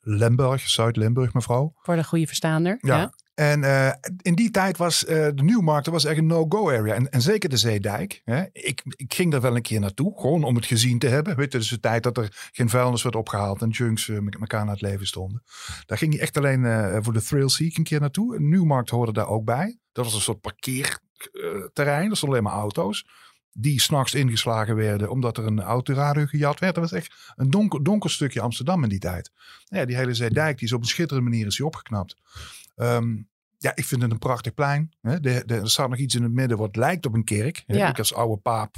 Limburg, 0.00 0.68
Zuid-Limburg, 0.68 1.34
mevrouw. 1.34 1.72
Voor 1.76 1.96
de 1.96 2.04
goede 2.04 2.26
verstaander. 2.26 2.78
Ja. 2.80 2.96
ja. 2.96 3.12
En 3.34 3.62
uh, 3.62 3.92
in 4.22 4.34
die 4.34 4.50
tijd 4.50 4.76
was 4.76 5.04
uh, 5.04 5.08
de 5.08 5.42
Nieuwmarkt 5.42 5.86
was 5.86 6.04
echt 6.04 6.18
een 6.18 6.26
no-go 6.26 6.70
area. 6.70 6.94
En, 6.94 7.10
en, 7.10 7.22
zeker 7.22 7.48
de 7.48 7.56
Zeedijk. 7.56 8.22
Hè. 8.24 8.44
Ik, 8.52 8.82
ik 8.96 9.14
ging 9.14 9.30
daar 9.30 9.40
wel 9.40 9.56
een 9.56 9.62
keer 9.62 9.80
naartoe, 9.80 10.20
gewoon 10.20 10.44
om 10.44 10.54
het 10.54 10.66
gezien 10.66 10.98
te 10.98 11.06
hebben. 11.06 11.36
Weet 11.36 11.52
je, 11.52 11.58
dus 11.58 11.68
de 11.68 11.80
tijd 11.80 12.02
dat 12.02 12.16
er 12.16 12.48
geen 12.52 12.68
vuilnis 12.68 13.02
werd 13.02 13.16
opgehaald 13.16 13.62
en 13.62 13.68
junks 13.68 14.08
uh, 14.08 14.18
met 14.18 14.36
elkaar 14.40 14.64
naar 14.64 14.74
het 14.74 14.82
leven 14.82 15.06
stonden. 15.06 15.42
Daar 15.86 15.98
ging 15.98 16.12
je 16.12 16.20
echt 16.20 16.36
alleen 16.36 17.02
voor 17.04 17.12
de 17.12 17.22
thrill 17.22 17.48
seek 17.48 17.76
een 17.76 17.84
keer 17.84 18.00
naartoe. 18.00 18.38
Nieuwmarkt 18.40 18.90
hoorde 18.90 19.12
daar 19.12 19.28
ook 19.28 19.44
bij. 19.44 19.78
Dat 19.92 20.04
was 20.04 20.14
een 20.14 20.20
soort 20.20 20.40
parkeerterrein, 20.40 22.08
dat 22.08 22.16
stonden 22.16 22.38
alleen 22.38 22.52
maar 22.52 22.60
auto's 22.62 23.06
die 23.60 23.80
s'nachts 23.80 24.14
ingeslagen 24.14 24.76
werden 24.76 25.10
omdat 25.10 25.36
er 25.36 25.46
een 25.46 25.60
autoradio 25.60 26.26
gejat 26.26 26.60
werd. 26.60 26.74
Dat 26.74 26.90
was 26.90 27.00
echt 27.00 27.32
een 27.36 27.50
donker, 27.50 27.82
donker 27.82 28.10
stukje 28.10 28.40
Amsterdam 28.40 28.82
in 28.82 28.88
die 28.88 28.98
tijd. 28.98 29.32
Ja, 29.64 29.84
die 29.84 29.96
hele 29.96 30.14
Zeedijk 30.14 30.58
die 30.58 30.66
is 30.66 30.72
op 30.72 30.80
een 30.80 30.86
schitterende 30.86 31.30
manier 31.30 31.46
is 31.46 31.56
die 31.56 31.66
opgeknapt. 31.66 32.16
Um, 32.76 33.28
ja, 33.58 33.72
ik 33.74 33.84
vind 33.84 34.02
het 34.02 34.10
een 34.10 34.18
prachtig 34.18 34.54
plein. 34.54 34.92
Hè. 35.00 35.20
De, 35.20 35.42
de, 35.46 35.54
er 35.54 35.70
staat 35.70 35.88
nog 35.88 35.98
iets 35.98 36.14
in 36.14 36.22
het 36.22 36.32
midden 36.32 36.58
wat 36.58 36.76
lijkt 36.76 37.06
op 37.06 37.14
een 37.14 37.24
kerk. 37.24 37.64
Ja. 37.66 37.88
Ik 37.88 37.98
als 37.98 38.14
oude 38.14 38.40
paap, 38.42 38.76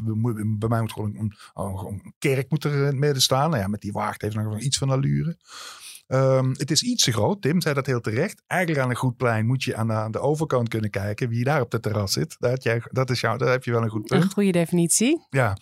bij 0.59 0.69
mij 0.69 0.81
moet 0.81 0.93
gewoon 0.93 1.17
een, 1.17 1.35
een, 1.55 2.15
kerk 2.19 2.51
moet 2.51 2.65
er 2.65 2.73
in 2.73 2.85
het 2.85 2.97
midden 2.97 3.23
staan. 3.23 3.51
Nou 3.51 3.63
ja, 3.63 3.69
met 3.69 3.81
die 3.81 3.93
wacht 3.93 4.23
heeft 4.23 4.35
nog 4.35 4.61
iets 4.61 4.79
van 4.79 4.91
allure. 4.91 5.37
Um, 6.12 6.55
het 6.57 6.71
is 6.71 6.83
iets 6.83 7.05
te 7.05 7.12
groot. 7.12 7.43
Tim 7.43 7.61
zei 7.61 7.75
dat 7.75 7.87
heel 7.87 8.00
terecht. 8.00 8.43
Eigenlijk 8.47 8.83
aan 8.83 8.90
een 8.90 8.97
goed 8.97 9.17
plein 9.17 9.47
moet 9.47 9.62
je 9.62 9.76
aan 9.76 9.87
de, 9.87 9.93
aan 9.93 10.11
de 10.11 10.21
overkant 10.21 10.69
kunnen 10.69 10.90
kijken. 10.90 11.29
Wie 11.29 11.45
daar 11.45 11.61
op 11.61 11.71
de 11.71 11.81
terras 11.81 12.12
zit. 12.12 12.37
Dat, 12.38 12.62
jij, 12.62 12.83
dat 12.90 13.11
is 13.11 13.21
jou, 13.21 13.38
daar 13.38 13.50
heb 13.50 13.64
je 13.64 13.71
wel 13.71 13.83
een 13.83 13.88
goed 13.88 14.07
punt. 14.07 14.23
Een 14.23 14.31
goede 14.31 14.52
definitie. 14.52 15.26
Ja, 15.31 15.57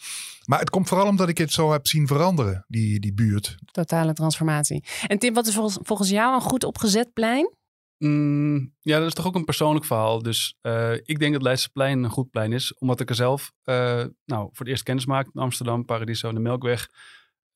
maar 0.45 0.59
het 0.59 0.71
komt 0.71 0.89
vooral 0.89 1.07
omdat 1.07 1.29
ik 1.29 1.39
het 1.39 1.53
zo 1.53 1.73
heb 1.73 1.87
zien 1.87 2.07
veranderen, 2.07 2.65
die, 2.69 3.01
die 3.01 3.15
buurt. 3.15 3.57
Totale 3.71 4.13
transformatie. 4.13 4.85
En 5.07 5.19
Tim, 5.19 5.35
wat 5.35 5.47
is 5.47 5.55
volgens, 5.55 5.79
volgens 5.83 6.11
jou 6.11 6.35
een 6.35 6.41
goed 6.41 6.65
opgezet 6.65 7.13
plein? 7.13 7.57
Mm, 7.99 8.75
ja, 8.81 8.99
dat 8.99 9.07
is 9.07 9.15
toch 9.15 9.27
ook 9.27 9.35
een 9.35 9.45
persoonlijk 9.45 9.85
verhaal. 9.85 10.23
Dus 10.23 10.57
uh, 10.63 10.93
ik 10.93 11.19
denk 11.19 11.33
dat 11.33 11.43
Leidseplein 11.43 12.03
een 12.03 12.11
goed 12.11 12.31
plein 12.31 12.53
is. 12.53 12.75
Omdat 12.79 13.01
ik 13.01 13.09
er 13.09 13.15
zelf 13.15 13.53
uh, 13.65 13.75
nou, 14.25 14.49
voor 14.53 14.59
het 14.59 14.69
eerst 14.69 14.83
kennis 14.83 15.07
maak 15.07 15.27
in 15.33 15.41
Amsterdam, 15.41 15.85
Paradiso 15.85 16.29
en 16.29 16.35
de 16.35 16.41
Melkweg. 16.41 16.89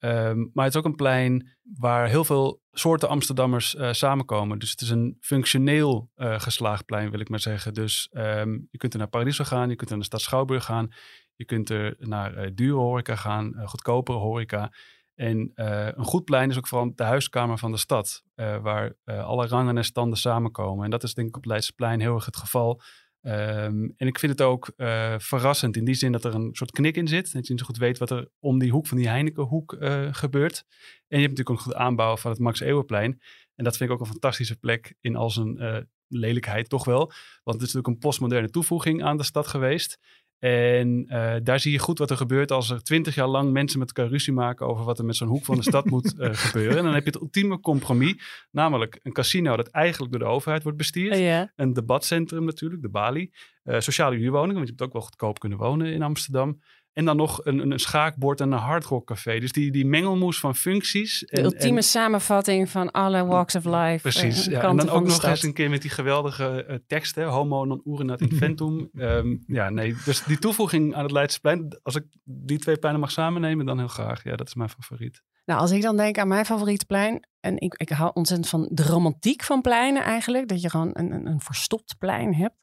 Um, 0.04 0.50
maar 0.52 0.64
het 0.64 0.74
is 0.74 0.80
ook 0.80 0.86
een 0.86 0.94
plein 0.94 1.48
waar 1.78 2.08
heel 2.08 2.24
veel 2.24 2.60
soorten 2.72 3.08
Amsterdammers 3.08 3.74
uh, 3.74 3.92
samenkomen. 3.92 4.58
Dus 4.58 4.70
het 4.70 4.80
is 4.80 4.90
een 4.90 5.16
functioneel 5.20 6.10
geslaagd 6.16 6.84
plein, 6.84 7.10
wil 7.10 7.20
ik 7.20 7.28
maar 7.28 7.40
zeggen. 7.40 7.74
Dus 7.74 8.08
um, 8.12 8.68
je 8.70 8.78
kunt 8.78 8.92
er 8.92 8.98
naar 8.98 9.08
Paradiso 9.08 9.44
gaan, 9.44 9.68
je 9.68 9.76
kunt 9.76 9.90
er 9.90 9.96
naar 9.96 9.98
de 9.98 10.04
stad 10.04 10.20
Schouwburg 10.20 10.64
gaan. 10.64 10.92
Je 11.36 11.44
kunt 11.44 11.70
er 11.70 11.96
naar 11.98 12.54
dure 12.54 12.78
horeca 12.78 13.16
gaan, 13.16 13.54
goedkopere 13.64 14.18
horeca. 14.18 14.72
En 15.14 15.52
uh, 15.54 15.86
een 15.86 16.04
goed 16.04 16.24
plein 16.24 16.50
is 16.50 16.56
ook 16.56 16.68
vooral 16.68 16.92
de 16.94 17.04
huiskamer 17.04 17.58
van 17.58 17.70
de 17.70 17.78
stad, 17.78 18.22
uh, 18.36 18.56
waar 18.56 18.92
uh, 19.04 19.24
alle 19.24 19.46
rangen 19.46 19.76
en 19.76 19.84
standen 19.84 20.18
samenkomen. 20.18 20.84
En 20.84 20.90
dat 20.90 21.02
is 21.02 21.14
denk 21.14 21.28
ik 21.28 21.36
op 21.36 21.44
Leidseplein 21.44 22.00
heel 22.00 22.14
erg 22.14 22.24
het 22.24 22.36
geval. 22.36 22.80
Um, 23.24 23.92
en 23.96 24.06
ik 24.06 24.18
vind 24.18 24.32
het 24.32 24.40
ook 24.40 24.72
verrassend 25.18 25.76
in 25.76 25.84
die 25.84 25.94
zin 25.94 26.12
dat 26.12 26.24
er 26.24 26.34
een 26.34 26.48
soort 26.52 26.70
knik 26.70 26.96
in 26.96 27.08
zit. 27.08 27.32
Dat 27.32 27.46
je 27.46 27.52
niet 27.52 27.60
zo 27.60 27.66
goed 27.66 27.76
weet 27.76 27.98
wat 27.98 28.10
er 28.10 28.28
om 28.38 28.58
die 28.58 28.70
hoek 28.70 28.86
van 28.86 28.96
die 28.96 29.08
Heinekenhoek 29.08 29.76
gebeurt. 30.10 30.64
En 31.08 31.18
je 31.20 31.26
hebt 31.26 31.38
natuurlijk 31.38 31.50
ook 31.50 31.56
een 31.56 31.62
goed 31.62 31.74
aanbouw 31.74 32.16
van 32.16 32.30
het 32.30 32.40
Max 32.40 32.60
Eeuwenplein. 32.60 33.20
En 33.54 33.64
dat 33.64 33.76
vind 33.76 33.90
ik 33.90 33.94
ook 33.94 34.02
een 34.02 34.12
fantastische 34.12 34.58
plek 34.58 34.94
in 35.00 35.16
al 35.16 35.30
zijn 35.30 35.88
lelijkheid 36.08 36.68
toch 36.68 36.84
wel. 36.84 37.12
Want 37.44 37.60
het 37.60 37.68
is 37.68 37.72
natuurlijk 37.74 37.86
een 37.86 37.98
postmoderne 37.98 38.50
toevoeging 38.50 39.02
aan 39.02 39.16
de 39.16 39.22
stad 39.22 39.46
geweest. 39.46 39.98
En 40.42 41.04
uh, 41.08 41.34
daar 41.42 41.60
zie 41.60 41.72
je 41.72 41.78
goed 41.78 41.98
wat 41.98 42.10
er 42.10 42.16
gebeurt 42.16 42.50
als 42.50 42.70
er 42.70 42.82
twintig 42.82 43.14
jaar 43.14 43.26
lang 43.26 43.52
mensen 43.52 43.78
met 43.78 43.92
elkaar 43.92 44.10
ruzie 44.10 44.32
maken 44.32 44.66
over 44.66 44.84
wat 44.84 44.98
er 44.98 45.04
met 45.04 45.16
zo'n 45.16 45.28
hoek 45.28 45.44
van 45.44 45.56
de 45.56 45.62
stad 45.62 45.84
moet 45.84 46.14
uh, 46.18 46.28
gebeuren. 46.44 46.78
En 46.78 46.84
dan 46.84 46.94
heb 46.94 47.04
je 47.04 47.10
het 47.10 47.20
ultieme 47.20 47.60
compromis, 47.60 48.46
namelijk 48.50 49.00
een 49.02 49.12
casino 49.12 49.56
dat 49.56 49.68
eigenlijk 49.68 50.12
door 50.12 50.20
de 50.20 50.26
overheid 50.26 50.62
wordt 50.62 50.78
bestuurd. 50.78 51.18
Ja. 51.18 51.52
Een 51.56 51.72
debatcentrum 51.72 52.44
natuurlijk, 52.44 52.82
de 52.82 52.88
Bali. 52.88 53.30
Uh, 53.64 53.80
sociale 53.80 54.16
huurwoningen, 54.16 54.54
want 54.54 54.66
je 54.66 54.72
moet 54.72 54.82
ook 54.82 54.92
wel 54.92 55.02
goedkoop 55.02 55.38
kunnen 55.38 55.58
wonen 55.58 55.92
in 55.92 56.02
Amsterdam. 56.02 56.60
En 56.92 57.04
dan 57.04 57.16
nog 57.16 57.44
een, 57.44 57.70
een 57.70 57.78
schaakbord 57.78 58.40
en 58.40 58.52
een 58.52 58.58
hardrockcafé. 58.58 59.38
Dus 59.38 59.52
die, 59.52 59.70
die 59.70 59.86
mengelmoes 59.86 60.38
van 60.38 60.54
functies. 60.54 61.24
De 61.26 61.42
ultieme 61.42 61.82
samenvatting 61.82 62.70
van 62.70 62.90
alle 62.90 63.24
walks 63.24 63.54
of 63.54 63.64
life. 63.64 63.98
Precies. 64.00 64.44
Ja. 64.44 64.62
En 64.62 64.76
dan 64.76 64.88
ook 64.88 65.06
nog 65.06 65.24
eens 65.24 65.42
een 65.42 65.52
keer 65.52 65.70
met 65.70 65.82
die 65.82 65.90
geweldige 65.90 66.66
uh, 66.68 66.76
teksten. 66.86 67.24
Homo 67.24 67.64
non 67.64 67.80
urinat 67.84 68.20
inventum. 68.20 68.90
um, 68.94 69.44
ja, 69.58 69.70
nee. 69.70 69.94
Dus 70.04 70.24
die 70.24 70.38
toevoeging 70.38 70.94
aan 70.94 71.02
het 71.02 71.12
Leidseplein. 71.12 71.78
Als 71.82 71.94
ik 71.94 72.04
die 72.24 72.58
twee 72.58 72.76
pleinen 72.76 73.00
mag 73.00 73.10
samennemen, 73.10 73.66
dan 73.66 73.78
heel 73.78 73.88
graag. 73.88 74.24
Ja, 74.24 74.36
dat 74.36 74.46
is 74.46 74.54
mijn 74.54 74.70
favoriet. 74.70 75.22
Nou, 75.44 75.60
als 75.60 75.70
ik 75.70 75.82
dan 75.82 75.96
denk 75.96 76.18
aan 76.18 76.28
mijn 76.28 76.44
favoriete 76.44 76.86
plein. 76.86 77.26
En 77.40 77.60
ik, 77.60 77.74
ik 77.74 77.88
hou 77.88 78.10
ontzettend 78.14 78.48
van 78.48 78.68
de 78.70 78.82
romantiek 78.82 79.42
van 79.42 79.60
pleinen 79.60 80.02
eigenlijk. 80.02 80.48
Dat 80.48 80.62
je 80.62 80.70
gewoon 80.70 80.90
een, 80.92 81.12
een, 81.12 81.26
een 81.26 81.40
verstopt 81.40 81.98
plein 81.98 82.34
hebt. 82.34 82.54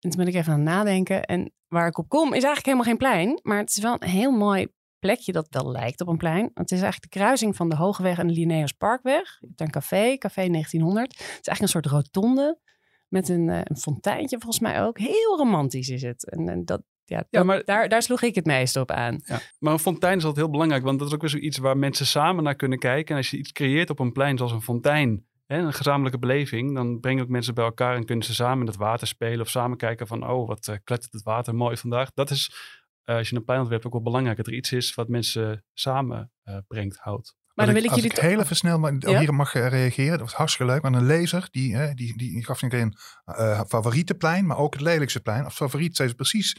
En 0.00 0.10
toen 0.10 0.24
ben 0.24 0.26
ik 0.26 0.34
even 0.34 0.52
aan 0.52 0.58
het 0.58 0.68
nadenken. 0.68 1.24
En 1.24 1.52
waar 1.68 1.86
ik 1.86 1.98
op 1.98 2.08
kom 2.08 2.26
is 2.26 2.44
eigenlijk 2.44 2.64
helemaal 2.64 2.86
geen 2.86 2.96
plein. 2.96 3.40
Maar 3.42 3.58
het 3.58 3.70
is 3.70 3.82
wel 3.82 3.96
een 3.98 4.08
heel 4.08 4.30
mooi 4.30 4.66
plekje 4.98 5.32
dat 5.32 5.46
wel 5.50 5.70
lijkt 5.70 6.00
op 6.00 6.08
een 6.08 6.16
plein. 6.16 6.50
Het 6.54 6.70
is 6.70 6.80
eigenlijk 6.80 7.12
de 7.12 7.18
kruising 7.18 7.56
van 7.56 7.68
de 7.68 7.76
Hogeweg 7.76 8.18
en 8.18 8.26
de 8.26 8.32
Linnaeus 8.32 8.72
Parkweg. 8.72 9.36
Je 9.40 9.46
hebt 9.46 9.60
een 9.60 9.70
café, 9.70 10.16
Café 10.16 10.48
1900. 10.48 11.12
Het 11.12 11.20
is 11.20 11.26
eigenlijk 11.28 11.60
een 11.60 11.68
soort 11.68 11.86
rotonde 11.86 12.58
met 13.08 13.28
een, 13.28 13.48
uh, 13.48 13.60
een 13.62 13.76
fonteintje 13.76 14.38
volgens 14.38 14.62
mij 14.62 14.82
ook. 14.82 14.98
Heel 14.98 15.36
romantisch 15.36 15.88
is 15.88 16.02
het. 16.02 16.30
En, 16.30 16.48
en 16.48 16.64
dat, 16.64 16.82
ja, 17.04 17.24
ja, 17.30 17.42
maar 17.42 17.64
daar, 17.64 17.88
daar 17.88 18.02
sloeg 18.02 18.22
ik 18.22 18.34
het 18.34 18.46
meest 18.46 18.76
op 18.76 18.90
aan. 18.90 19.20
Ja, 19.24 19.40
maar 19.58 19.72
een 19.72 19.78
fontein 19.78 20.16
is 20.16 20.24
altijd 20.24 20.44
heel 20.44 20.52
belangrijk, 20.52 20.84
want 20.84 20.98
dat 20.98 21.08
is 21.08 21.14
ook 21.14 21.20
weer 21.20 21.30
zoiets 21.30 21.58
waar 21.58 21.76
mensen 21.76 22.06
samen 22.06 22.44
naar 22.44 22.54
kunnen 22.54 22.78
kijken. 22.78 23.10
En 23.10 23.16
als 23.16 23.30
je 23.30 23.36
iets 23.36 23.52
creëert 23.52 23.90
op 23.90 23.98
een 23.98 24.12
plein 24.12 24.36
zoals 24.36 24.52
een 24.52 24.62
fontein, 24.62 25.26
hè, 25.46 25.58
een 25.58 25.72
gezamenlijke 25.72 26.18
beleving, 26.18 26.74
dan 26.74 27.00
breng 27.00 27.18
je 27.18 27.24
ook 27.24 27.30
mensen 27.30 27.54
bij 27.54 27.64
elkaar 27.64 27.96
en 27.96 28.04
kunnen 28.04 28.24
ze 28.24 28.34
samen 28.34 28.60
in 28.60 28.66
het 28.66 28.76
water 28.76 29.06
spelen 29.06 29.40
of 29.40 29.48
samen 29.48 29.76
kijken 29.76 30.06
van, 30.06 30.30
oh, 30.30 30.46
wat 30.48 30.66
uh, 30.66 30.76
klettert 30.84 31.12
het 31.12 31.22
water 31.22 31.54
mooi 31.54 31.76
vandaag. 31.76 32.12
Dat 32.12 32.30
is, 32.30 32.54
uh, 33.04 33.16
als 33.16 33.28
je 33.28 33.36
een 33.36 33.44
plein 33.44 33.60
ontwerpt, 33.60 33.86
ook 33.86 33.92
wel 33.92 34.02
belangrijk. 34.02 34.36
Dat 34.36 34.46
er 34.46 34.54
iets 34.54 34.72
is 34.72 34.94
wat 34.94 35.08
mensen 35.08 35.64
samen 35.72 36.32
uh, 36.44 36.56
brengt, 36.66 36.98
houdt. 36.98 37.34
Maar 37.54 37.66
dan 37.66 37.74
wil 37.74 37.84
ik, 37.84 37.90
als 37.90 38.00
jullie 38.00 38.16
ik 38.16 38.22
heel 38.22 38.40
even 38.40 38.56
snel 38.56 38.78
maar 38.78 38.94
ja? 38.98 39.18
hier 39.18 39.34
mag 39.34 39.52
reageren. 39.52 40.10
Dat 40.10 40.20
was 40.20 40.34
hartstikke 40.34 40.72
leuk. 40.72 40.82
Maar 40.82 40.92
een 40.92 41.06
lezer 41.06 41.48
die, 41.50 41.76
hè, 41.76 41.94
die, 41.94 42.16
die, 42.16 42.30
die 42.30 42.44
gaf 42.44 42.62
niet 42.62 42.72
een 42.72 42.96
uh, 43.26 43.60
favoriete 43.68 44.14
plein, 44.14 44.46
maar 44.46 44.56
ook 44.56 44.72
het 44.72 44.82
lelijkste 44.82 45.20
plein. 45.20 45.44
Als 45.44 45.54
favoriet 45.54 45.96
zei 45.96 46.08
ze 46.08 46.14
precies 46.14 46.56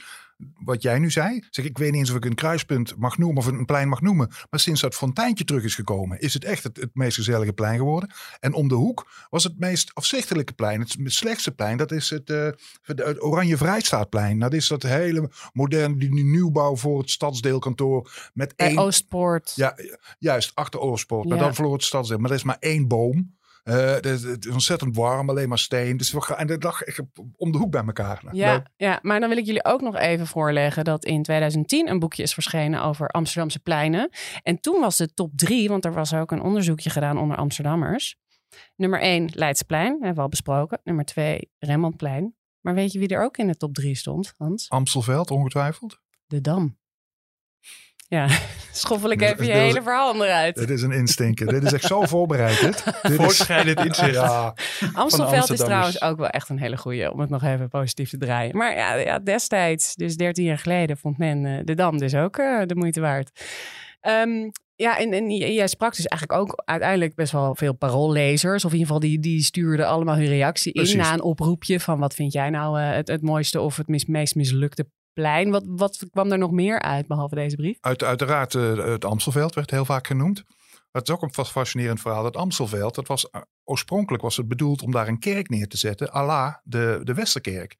wat 0.63 0.81
jij 0.81 0.99
nu 0.99 1.11
zei. 1.11 1.43
Zeg, 1.49 1.65
ik 1.65 1.77
weet 1.77 1.91
niet 1.91 1.99
eens 1.99 2.09
of 2.09 2.15
ik 2.15 2.25
een 2.25 2.35
kruispunt 2.35 2.95
mag 2.97 3.17
noemen 3.17 3.37
of 3.37 3.45
een 3.45 3.65
plein 3.65 3.89
mag 3.89 4.01
noemen. 4.01 4.27
Maar 4.49 4.59
sinds 4.59 4.81
dat 4.81 4.95
fonteintje 4.95 5.43
terug 5.43 5.63
is 5.63 5.75
gekomen, 5.75 6.19
is 6.19 6.33
het 6.33 6.43
echt 6.43 6.63
het, 6.63 6.77
het 6.77 6.89
meest 6.93 7.15
gezellige 7.15 7.53
plein 7.53 7.77
geworden. 7.77 8.09
En 8.39 8.53
om 8.53 8.67
de 8.67 8.75
hoek 8.75 9.27
was 9.29 9.43
het 9.43 9.59
meest 9.59 9.91
afzichtelijke 9.93 10.53
plein. 10.53 10.79
Het, 10.79 10.95
het 11.03 11.13
slechtste 11.13 11.51
plein, 11.51 11.77
dat 11.77 11.91
is 11.91 12.09
het, 12.09 12.29
uh, 12.29 12.47
het 12.81 13.23
Oranje 13.23 13.57
Vrijstaatplein. 13.57 14.39
Dat 14.39 14.53
is 14.53 14.67
dat 14.67 14.83
hele 14.83 15.29
moderne 15.53 15.97
die 15.97 16.23
nieuwbouw 16.23 16.75
voor 16.75 16.99
het 16.99 17.09
stadsdeelkantoor. 17.09 18.31
Met 18.33 18.55
Bij 18.55 18.67
één, 18.67 18.77
Oostpoort. 18.77 19.53
Ja, 19.55 19.77
juist, 20.19 20.51
achter 20.55 20.79
Oostpoort. 20.79 21.23
Ja. 21.23 21.29
Maar 21.29 21.43
dan 21.43 21.55
voor 21.55 21.73
het 21.73 21.83
stadsdeel. 21.83 22.17
Maar 22.17 22.29
er 22.29 22.35
is 22.35 22.43
maar 22.43 22.57
één 22.59 22.87
boom. 22.87 23.35
Uh, 23.63 23.75
het, 23.75 24.05
is 24.05 24.47
ontzettend 24.47 24.95
warm, 24.95 25.29
alleen 25.29 25.49
maar 25.49 25.59
steen. 25.59 25.97
Dus 25.97 26.11
we 26.11 26.21
gaan, 26.21 26.37
en 26.37 26.47
dat 26.47 26.63
lag 26.63 26.81
echt 26.81 27.01
om 27.35 27.51
de 27.51 27.57
hoek 27.57 27.71
bij 27.71 27.83
elkaar. 27.85 28.19
Nou, 28.23 28.37
ja, 28.37 28.65
ja, 28.75 28.99
maar 29.01 29.19
dan 29.19 29.29
wil 29.29 29.37
ik 29.37 29.45
jullie 29.45 29.65
ook 29.65 29.81
nog 29.81 29.95
even 29.95 30.27
voorleggen 30.27 30.83
dat 30.83 31.05
in 31.05 31.23
2010 31.23 31.89
een 31.89 31.99
boekje 31.99 32.23
is 32.23 32.33
verschenen 32.33 32.83
over 32.83 33.07
Amsterdamse 33.07 33.59
pleinen. 33.59 34.09
En 34.41 34.59
toen 34.59 34.79
was 34.79 34.97
de 34.97 35.13
top 35.13 35.31
drie, 35.35 35.69
want 35.69 35.85
er 35.85 35.93
was 35.93 36.13
ook 36.13 36.31
een 36.31 36.41
onderzoekje 36.41 36.89
gedaan 36.89 37.17
onder 37.17 37.37
Amsterdammers. 37.37 38.15
Nummer 38.75 39.01
één, 39.01 39.29
Leidseplein, 39.33 39.91
hebben 39.91 40.15
we 40.15 40.21
al 40.21 40.29
besproken. 40.29 40.79
Nummer 40.83 41.05
twee, 41.05 41.51
Rembrandtplein. 41.57 42.35
Maar 42.61 42.73
weet 42.73 42.91
je 42.91 42.99
wie 42.99 43.07
er 43.07 43.23
ook 43.23 43.37
in 43.37 43.47
de 43.47 43.57
top 43.57 43.73
drie 43.73 43.95
stond, 43.95 44.33
Hans? 44.37 44.69
Amstelveld, 44.69 45.31
ongetwijfeld. 45.31 45.99
De 46.25 46.41
Dam. 46.41 46.77
Ja, 48.13 48.27
schoffel 48.71 49.11
ik 49.11 49.21
even 49.21 49.45
je 49.45 49.51
hele 49.51 49.81
verhaal 49.81 50.23
eruit. 50.23 50.55
Dit 50.55 50.69
is 50.69 50.81
een 50.81 50.91
instinker. 50.91 51.47
dit 51.47 51.63
is 51.63 51.73
echt 51.73 51.83
zo 51.83 52.01
voorbereid. 52.01 52.61
Dit, 52.61 52.83
dit 53.01 53.15
Voortschrijdend 53.15 53.85
inzicht. 53.85 54.13
Ja. 54.13 54.55
Amstelveld 54.93 55.51
is 55.51 55.59
trouwens 55.59 56.01
ook 56.01 56.17
wel 56.17 56.27
echt 56.27 56.49
een 56.49 56.59
hele 56.59 56.77
goeie, 56.77 57.11
om 57.11 57.19
het 57.19 57.29
nog 57.29 57.43
even 57.43 57.69
positief 57.69 58.09
te 58.09 58.17
draaien. 58.17 58.57
Maar 58.57 58.75
ja, 58.75 58.93
ja 58.93 59.19
destijds, 59.19 59.95
dus 59.95 60.15
13 60.15 60.43
jaar 60.43 60.57
geleden, 60.57 60.97
vond 60.97 61.17
men 61.17 61.45
uh, 61.45 61.59
de 61.63 61.75
Dam 61.75 61.97
dus 61.97 62.15
ook 62.15 62.37
uh, 62.37 62.61
de 62.65 62.75
moeite 62.75 63.01
waard. 63.01 63.29
Um, 64.01 64.51
ja, 64.75 64.97
en, 64.99 65.13
en 65.13 65.29
jij 65.31 65.67
sprak 65.67 65.95
dus 65.95 66.05
eigenlijk 66.05 66.41
ook 66.41 66.61
uiteindelijk 66.65 67.15
best 67.15 67.31
wel 67.31 67.55
veel 67.55 67.73
paroollezers. 67.73 68.65
Of 68.65 68.71
in 68.71 68.77
ieder 68.77 68.93
geval 68.93 69.09
die, 69.09 69.19
die 69.19 69.43
stuurden 69.43 69.87
allemaal 69.87 70.15
hun 70.15 70.27
reactie 70.27 70.73
in 70.73 70.97
na 70.97 71.13
een 71.13 71.21
oproepje 71.21 71.79
van 71.79 71.99
wat 71.99 72.13
vind 72.13 72.33
jij 72.33 72.49
nou 72.49 72.79
uh, 72.79 72.91
het, 72.91 73.07
het 73.07 73.21
mooiste 73.21 73.61
of 73.61 73.77
het 73.77 73.87
mis, 73.87 74.05
meest 74.05 74.35
mislukte 74.35 74.85
plein. 75.13 75.51
Wat, 75.51 75.63
wat 75.65 76.05
kwam 76.11 76.31
er 76.31 76.37
nog 76.37 76.51
meer 76.51 76.81
uit 76.81 77.07
behalve 77.07 77.35
deze 77.35 77.55
brief? 77.55 77.77
Uit, 77.81 78.03
uiteraard, 78.03 78.53
uh, 78.53 78.85
het 78.85 79.05
Amstelveld 79.05 79.55
werd 79.55 79.71
heel 79.71 79.85
vaak 79.85 80.07
genoemd. 80.07 80.43
Het 80.91 81.07
is 81.07 81.13
ook 81.13 81.21
een 81.21 81.45
fascinerend 81.45 82.01
verhaal. 82.01 82.25
Het 82.25 82.37
Amstelveld, 82.37 82.95
dat 82.95 83.07
was, 83.07 83.27
uh, 83.31 83.41
oorspronkelijk 83.63 84.23
was 84.23 84.37
het 84.37 84.47
bedoeld 84.47 84.81
om 84.81 84.91
daar 84.91 85.07
een 85.07 85.19
kerk 85.19 85.49
neer 85.49 85.67
te 85.67 85.77
zetten, 85.77 86.13
à 86.15 86.25
la 86.25 86.61
de, 86.63 86.99
de 87.03 87.13
Westerkerk. 87.13 87.75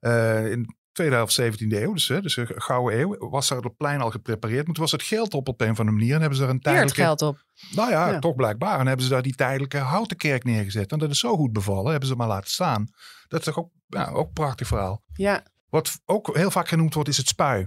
Uh, 0.00 0.50
in 0.50 0.76
tweede 0.92 1.14
helft 1.14 1.40
17e 1.40 1.66
eeuw, 1.68 1.92
dus, 1.92 2.08
hè, 2.08 2.20
dus 2.20 2.36
een 2.36 2.62
gouden 2.62 2.98
eeuw, 3.00 3.28
was 3.30 3.48
daar 3.48 3.58
het 3.62 3.76
plein 3.76 4.00
al 4.00 4.10
geprepareerd. 4.10 4.64
Maar 4.66 4.74
toen 4.74 4.82
was 4.82 4.92
het 4.92 5.02
geld 5.02 5.34
op 5.34 5.48
op 5.48 5.60
een 5.60 5.70
of 5.70 5.78
andere 5.78 5.96
manier. 5.96 6.14
En 6.14 6.20
hebben 6.20 6.38
ze 6.38 6.44
er 6.44 6.50
een 6.50 6.60
Hier 6.62 6.72
het 6.72 6.94
tijdelijke... 6.94 7.02
geld 7.02 7.22
op. 7.22 7.44
Nou 7.74 7.90
ja, 7.90 8.08
Ja. 8.10 8.18
toch 8.18 8.34
blijkbaar. 8.34 8.80
En 8.80 8.86
hebben 8.86 9.04
ze 9.04 9.10
daar 9.12 9.22
die 9.22 9.34
tijdelijke 9.34 9.78
houten 9.78 10.16
kerk 10.16 10.44
neergezet. 10.44 10.92
En 10.92 10.98
dat 10.98 11.10
is 11.10 11.18
zo 11.18 11.36
goed 11.36 11.52
bevallen, 11.52 11.90
hebben 11.90 12.08
ze 12.08 12.16
maar 12.16 12.28
laten 12.28 12.50
staan. 12.50 12.86
Dat 13.28 13.38
is 13.38 13.46
toch 13.46 13.58
ook, 13.58 13.70
ja, 13.86 14.10
ook 14.10 14.26
een 14.26 14.32
prachtig 14.32 14.66
verhaal. 14.66 15.02
Ja, 15.12 15.42
Wat 15.68 16.00
ook 16.04 16.36
heel 16.36 16.50
vaak 16.50 16.68
genoemd 16.68 16.94
wordt, 16.94 17.08
is 17.08 17.16
het 17.16 17.28
spui. 17.28 17.66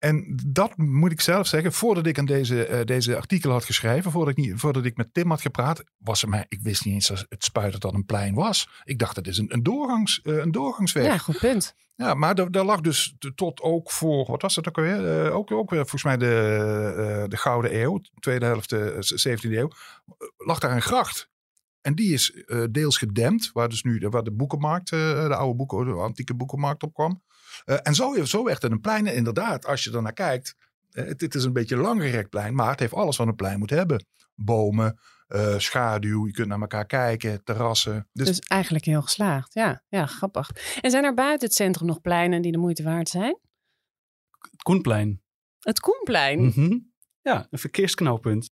En 0.00 0.38
dat 0.46 0.76
moet 0.76 1.12
ik 1.12 1.20
zelf 1.20 1.46
zeggen, 1.46 1.72
voordat 1.72 2.06
ik 2.06 2.18
aan 2.18 2.24
deze, 2.24 2.64
eh, 2.64 2.84
deze 2.84 3.16
artikel 3.16 3.50
had 3.50 3.64
geschreven, 3.64 4.10
voordat 4.10 4.38
ik, 4.38 4.44
niet, 4.44 4.60
voordat 4.60 4.84
ik 4.84 4.96
met 4.96 5.14
Tim 5.14 5.30
had 5.30 5.40
gepraat, 5.40 5.84
was 5.98 6.22
er 6.22 6.28
mij, 6.28 6.44
ik 6.48 6.62
wist 6.62 6.84
niet 6.84 6.94
eens 6.94 7.06
dat 7.06 7.26
het 7.28 7.44
spui 7.44 7.70
dat 7.70 7.80
dat 7.80 7.94
een 7.94 8.04
plein 8.04 8.34
was. 8.34 8.68
Ik 8.84 8.98
dacht, 8.98 9.16
het 9.16 9.26
is 9.26 9.38
een, 9.38 9.52
een, 9.52 9.62
doorgangs, 9.62 10.20
eh, 10.22 10.36
een 10.36 10.50
doorgangsweg. 10.50 11.04
ja, 11.04 11.18
goed 11.18 11.38
punt. 11.38 11.74
Ja, 11.94 12.14
maar 12.14 12.50
daar 12.50 12.64
lag 12.64 12.80
dus 12.80 13.14
tot 13.34 13.60
ook 13.60 13.90
voor, 13.90 14.26
wat 14.26 14.42
was 14.42 14.56
het 14.56 14.68
ook 14.68 14.76
alweer? 14.76 15.24
Eh, 15.24 15.36
ook, 15.36 15.50
ook 15.50 15.70
weer 15.70 15.80
volgens 15.80 16.04
mij 16.04 16.16
de, 16.16 17.24
de 17.28 17.36
Gouden 17.36 17.80
Eeuw, 17.80 18.00
tweede 18.20 18.44
helft 18.46 18.72
eh, 18.72 18.86
17e 19.28 19.50
eeuw, 19.50 19.70
lag 20.36 20.58
daar 20.58 20.72
een 20.72 20.82
gracht. 20.82 21.28
En 21.80 21.94
die 21.94 22.12
is 22.12 22.44
deels 22.70 22.98
gedempt, 22.98 23.50
waar 23.52 23.68
dus 23.68 23.82
nu 23.82 23.98
de, 23.98 24.08
waar 24.08 24.22
de 24.22 24.32
boekenmarkt, 24.32 24.90
de 24.90 25.36
oude 25.36 25.56
boeken, 25.56 25.84
de 25.84 25.92
antieke 25.92 26.34
boekenmarkt 26.34 26.82
op 26.82 26.94
kwam. 26.94 27.22
Eh, 27.64 27.76
en 27.82 27.94
zo, 27.94 28.24
zo 28.24 28.44
werd 28.44 28.62
het 28.62 28.72
een 28.72 28.80
plein. 28.80 29.06
En 29.06 29.14
inderdaad, 29.14 29.66
als 29.66 29.84
je 29.84 29.92
er 29.92 30.02
naar 30.02 30.12
kijkt, 30.12 30.54
eh, 30.90 31.04
het, 31.04 31.20
het 31.20 31.34
is 31.34 31.44
een 31.44 31.52
beetje 31.52 31.74
een 31.74 31.80
langgerekt 31.80 32.30
plein, 32.30 32.54
maar 32.54 32.70
het 32.70 32.80
heeft 32.80 32.92
alles 32.92 33.16
wat 33.16 33.26
een 33.26 33.34
plein 33.34 33.58
moet 33.58 33.70
hebben. 33.70 34.04
Bomen, 34.34 34.98
eh, 35.26 35.58
schaduw, 35.58 36.26
je 36.26 36.32
kunt 36.32 36.48
naar 36.48 36.60
elkaar 36.60 36.86
kijken, 36.86 37.44
terrassen. 37.44 38.08
Dus, 38.12 38.26
Dus 38.26 38.38
eigenlijk 38.40 38.84
heel 38.84 39.02
geslaagd. 39.02 39.54
Ja, 39.54 39.82
ja, 39.88 40.06
grappig. 40.06 40.50
En 40.80 40.90
zijn 40.90 41.04
er 41.04 41.14
buiten 41.14 41.46
het 41.48 41.56
centrum 41.56 41.86
nog 41.86 42.00
pleinen 42.00 42.42
die 42.42 42.52
de 42.52 42.58
moeite 42.58 42.82
waard 42.82 43.08
zijn? 43.08 43.38
Het 44.50 44.62
Koenplein. 44.62 45.22
Het 45.60 45.80
Koenplein. 45.80 46.44
Mhm. 46.44 46.78
Ja, 47.22 47.46
een 47.50 47.58
verkeersknooppunt. 47.58 48.50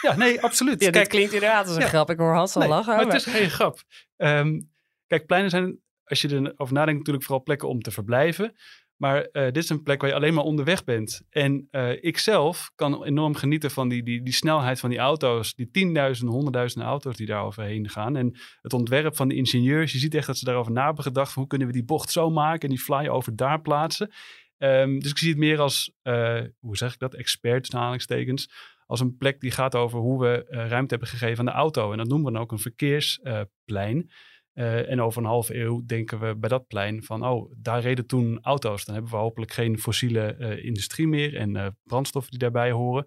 ja, 0.00 0.16
nee, 0.16 0.42
absoluut. 0.42 0.80
Ja, 0.80 0.86
dit 0.86 0.90
Kijk, 0.96 1.08
klinkt 1.08 1.32
inderdaad 1.32 1.66
als 1.66 1.76
een 1.76 1.82
Ja. 1.82 1.88
grap. 1.88 2.10
Ik 2.10 2.18
hoor 2.18 2.34
Hans 2.34 2.54
al 2.54 2.60
Nee, 2.60 2.70
lachen. 2.70 2.96
maar 2.96 3.06
maar- 3.06 3.14
het 3.14 3.26
is 3.26 3.32
geen 3.32 3.50
grap. 3.50 3.82
Ehm, 4.16 4.60
kijk, 5.06 5.26
pleinen 5.26 5.50
zijn, 5.50 5.78
als 6.04 6.20
je 6.20 6.28
erover 6.28 6.74
nadenkt, 6.74 6.98
natuurlijk 6.98 7.24
vooral 7.24 7.42
plekken 7.44 7.68
om 7.68 7.80
te 7.80 7.90
verblijven. 7.90 8.54
Maar 8.96 9.22
eh, 9.22 9.44
dit 9.44 9.56
is 9.56 9.68
een 9.68 9.82
plek 9.82 10.00
waar 10.00 10.10
je 10.10 10.16
alleen 10.16 10.34
maar 10.34 10.44
onderweg 10.44 10.84
bent. 10.84 11.22
En 11.30 11.68
eh, 11.70 11.90
ik 12.00 12.18
zelf 12.18 12.70
kan 12.74 13.04
enorm 13.04 13.34
genieten 13.34 13.70
van 13.70 13.88
die, 13.88 14.02
die, 14.02 14.22
die 14.22 14.32
snelheid 14.32 14.80
van 14.80 14.90
die 14.90 14.98
auto's. 14.98 15.54
Die 15.54 15.70
tienduizenden, 15.70 16.34
honderdduizenden 16.34 16.88
auto's 16.88 17.16
die 17.16 17.26
daar 17.26 17.44
overheen 17.44 17.88
gaan. 17.88 18.16
En 18.16 18.38
het 18.62 18.72
ontwerp 18.72 19.16
van 19.16 19.28
de 19.28 19.34
ingenieurs. 19.34 19.92
Je 19.92 19.98
ziet 19.98 20.14
echt 20.14 20.26
dat 20.26 20.38
ze 20.38 20.44
daarover 20.44 20.72
na 20.72 20.84
hebben 20.84 21.04
gedacht. 21.04 21.32
Van 21.32 21.42
hoe 21.42 21.50
kunnen 21.50 21.66
we 21.66 21.72
die 21.72 21.84
bocht 21.84 22.10
zo 22.10 22.30
maken 22.30 22.60
en 22.60 22.74
die 22.74 22.84
flyover 22.84 23.36
daar 23.36 23.60
plaatsen. 23.60 24.10
Ehm, 24.58 24.98
dus 24.98 25.10
ik 25.10 25.18
zie 25.18 25.28
het 25.28 25.38
meer 25.38 25.60
als, 25.60 25.92
eh, 26.02 26.40
hoe 26.60 26.76
zeg 26.76 26.92
ik 26.92 26.98
dat, 26.98 27.14
expert 27.14 27.74
aanhalingstekens. 27.74 28.50
Als 28.86 29.00
een 29.00 29.16
plek 29.16 29.40
die 29.40 29.50
gaat 29.50 29.74
over 29.74 29.98
hoe 29.98 30.20
we 30.20 30.44
ruimte 30.48 30.90
hebben 30.94 31.08
gegeven 31.08 31.38
aan 31.38 31.54
de 31.54 31.60
auto. 31.60 31.92
En 31.92 31.98
dat 31.98 32.08
noemen 32.08 32.26
we 32.26 32.32
dan 32.32 32.42
ook 32.42 32.52
een 32.52 32.58
verkeersplein. 32.58 34.10
Eh, 34.54 34.90
en 34.90 35.00
over 35.00 35.22
een 35.22 35.28
halve 35.28 35.58
eeuw 35.58 35.84
denken 35.86 36.20
we 36.20 36.36
bij 36.36 36.48
dat 36.48 36.66
plein 36.66 37.02
van, 37.02 37.26
oh, 37.26 37.52
daar 37.56 37.80
reden 37.80 38.06
toen 38.06 38.38
auto's. 38.42 38.84
Dan 38.84 38.94
hebben 38.94 39.12
we 39.12 39.18
hopelijk 39.18 39.52
geen 39.52 39.78
fossiele 39.78 40.34
eh, 40.34 40.64
industrie 40.64 41.08
meer 41.08 41.36
en 41.36 41.56
eh, 41.56 41.66
brandstoffen 41.84 42.30
die 42.30 42.40
daarbij 42.40 42.70
horen. 42.70 43.06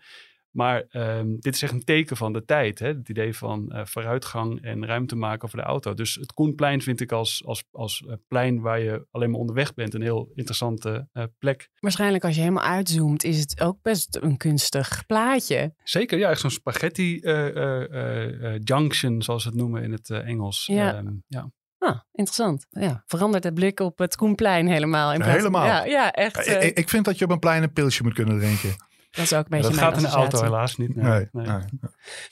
Maar 0.58 0.84
ehm, 0.90 1.36
dit 1.40 1.54
is 1.56 1.62
echt 1.62 1.72
een 1.74 1.84
teken 1.84 2.18
van 2.18 2.34
de 2.34 2.46
tijd. 2.46 2.80
Hè? 2.80 2.88
Het 2.88 3.10
idee 3.10 3.34
van 3.38 3.72
eh, 3.72 3.86
vooruitgang 3.86 4.62
en 4.62 4.86
ruimte 4.86 5.16
maken 5.16 5.50
voor 5.50 5.60
de 5.60 5.66
auto. 5.66 5.94
Dus 5.94 6.16
het 6.16 6.34
Koenplein 6.34 6.82
vind 6.82 7.02
ik 7.02 7.12
als, 7.12 7.44
als, 7.46 7.64
als 7.72 8.04
eh, 8.08 8.14
plein 8.28 8.62
waar 8.62 8.80
je 8.80 9.08
alleen 9.12 9.32
maar 9.32 9.40
onderweg 9.40 9.74
bent 9.74 9.94
een 9.94 10.02
heel 10.02 10.32
interessante 10.36 11.08
eh, 11.14 11.24
plek. 11.40 11.70
Waarschijnlijk 11.80 12.24
als 12.24 12.36
je 12.36 12.42
helemaal 12.42 12.64
uitzoomt 12.64 13.24
is 13.24 13.40
het 13.40 13.62
ook 13.62 13.82
best 13.82 14.16
een 14.22 14.38
kunstig 14.38 15.06
plaatje. 15.06 15.74
Zeker, 15.84 16.18
ja, 16.18 16.30
echt 16.30 16.40
zo'n 16.42 16.50
spaghetti 16.52 17.20
eh, 17.20 17.48
eh, 17.48 17.84
eh, 17.92 18.54
eh, 18.56 18.62
junction, 18.64 19.22
zoals 19.22 19.42
ze 19.44 19.48
het 19.50 19.58
noemen 19.58 19.84
in 19.84 19.92
het 19.92 20.10
Engels. 20.10 20.66
Ja. 20.66 20.94
Ehm, 20.96 21.14
ja. 21.28 21.52
Ah, 21.80 22.00
interessant. 22.12 22.66
Ja, 22.70 23.04
verandert 23.06 23.44
het 23.44 23.54
blik 23.54 23.80
op 23.80 23.98
het 23.98 24.16
Koenplein 24.16 24.68
helemaal. 24.68 25.12
In 25.14 25.18
plaats- 25.20 25.36
Helemaal. 25.36 25.66
Ja, 25.66 25.86
ja 25.86 26.12
echt. 26.12 26.48
ik, 26.48 26.62
ik- 26.64 26.78
ik 26.78 26.90
vind 26.90 27.06
dat 27.06 27.18
je 27.18 27.26
op 27.26 27.32
een 27.32 27.40
plein 27.40 27.64
een 27.64 27.74
pilsje 27.74 28.04
moet 28.04 28.14
kunnen 28.14 28.40
drinken. 28.40 28.76
Dat 29.18 29.26
is 29.26 29.34
ook 29.34 29.44
een 29.44 29.50
beetje 29.50 29.68
dat 29.68 29.76
mijn 29.80 29.88
gaat 29.88 29.98
in 29.98 30.04
de 30.04 30.16
auto 30.16 30.44
helaas 30.44 30.78
niet. 30.78 30.96
Nee, 30.96 31.28
nee. 31.32 31.46
nee. 31.46 31.62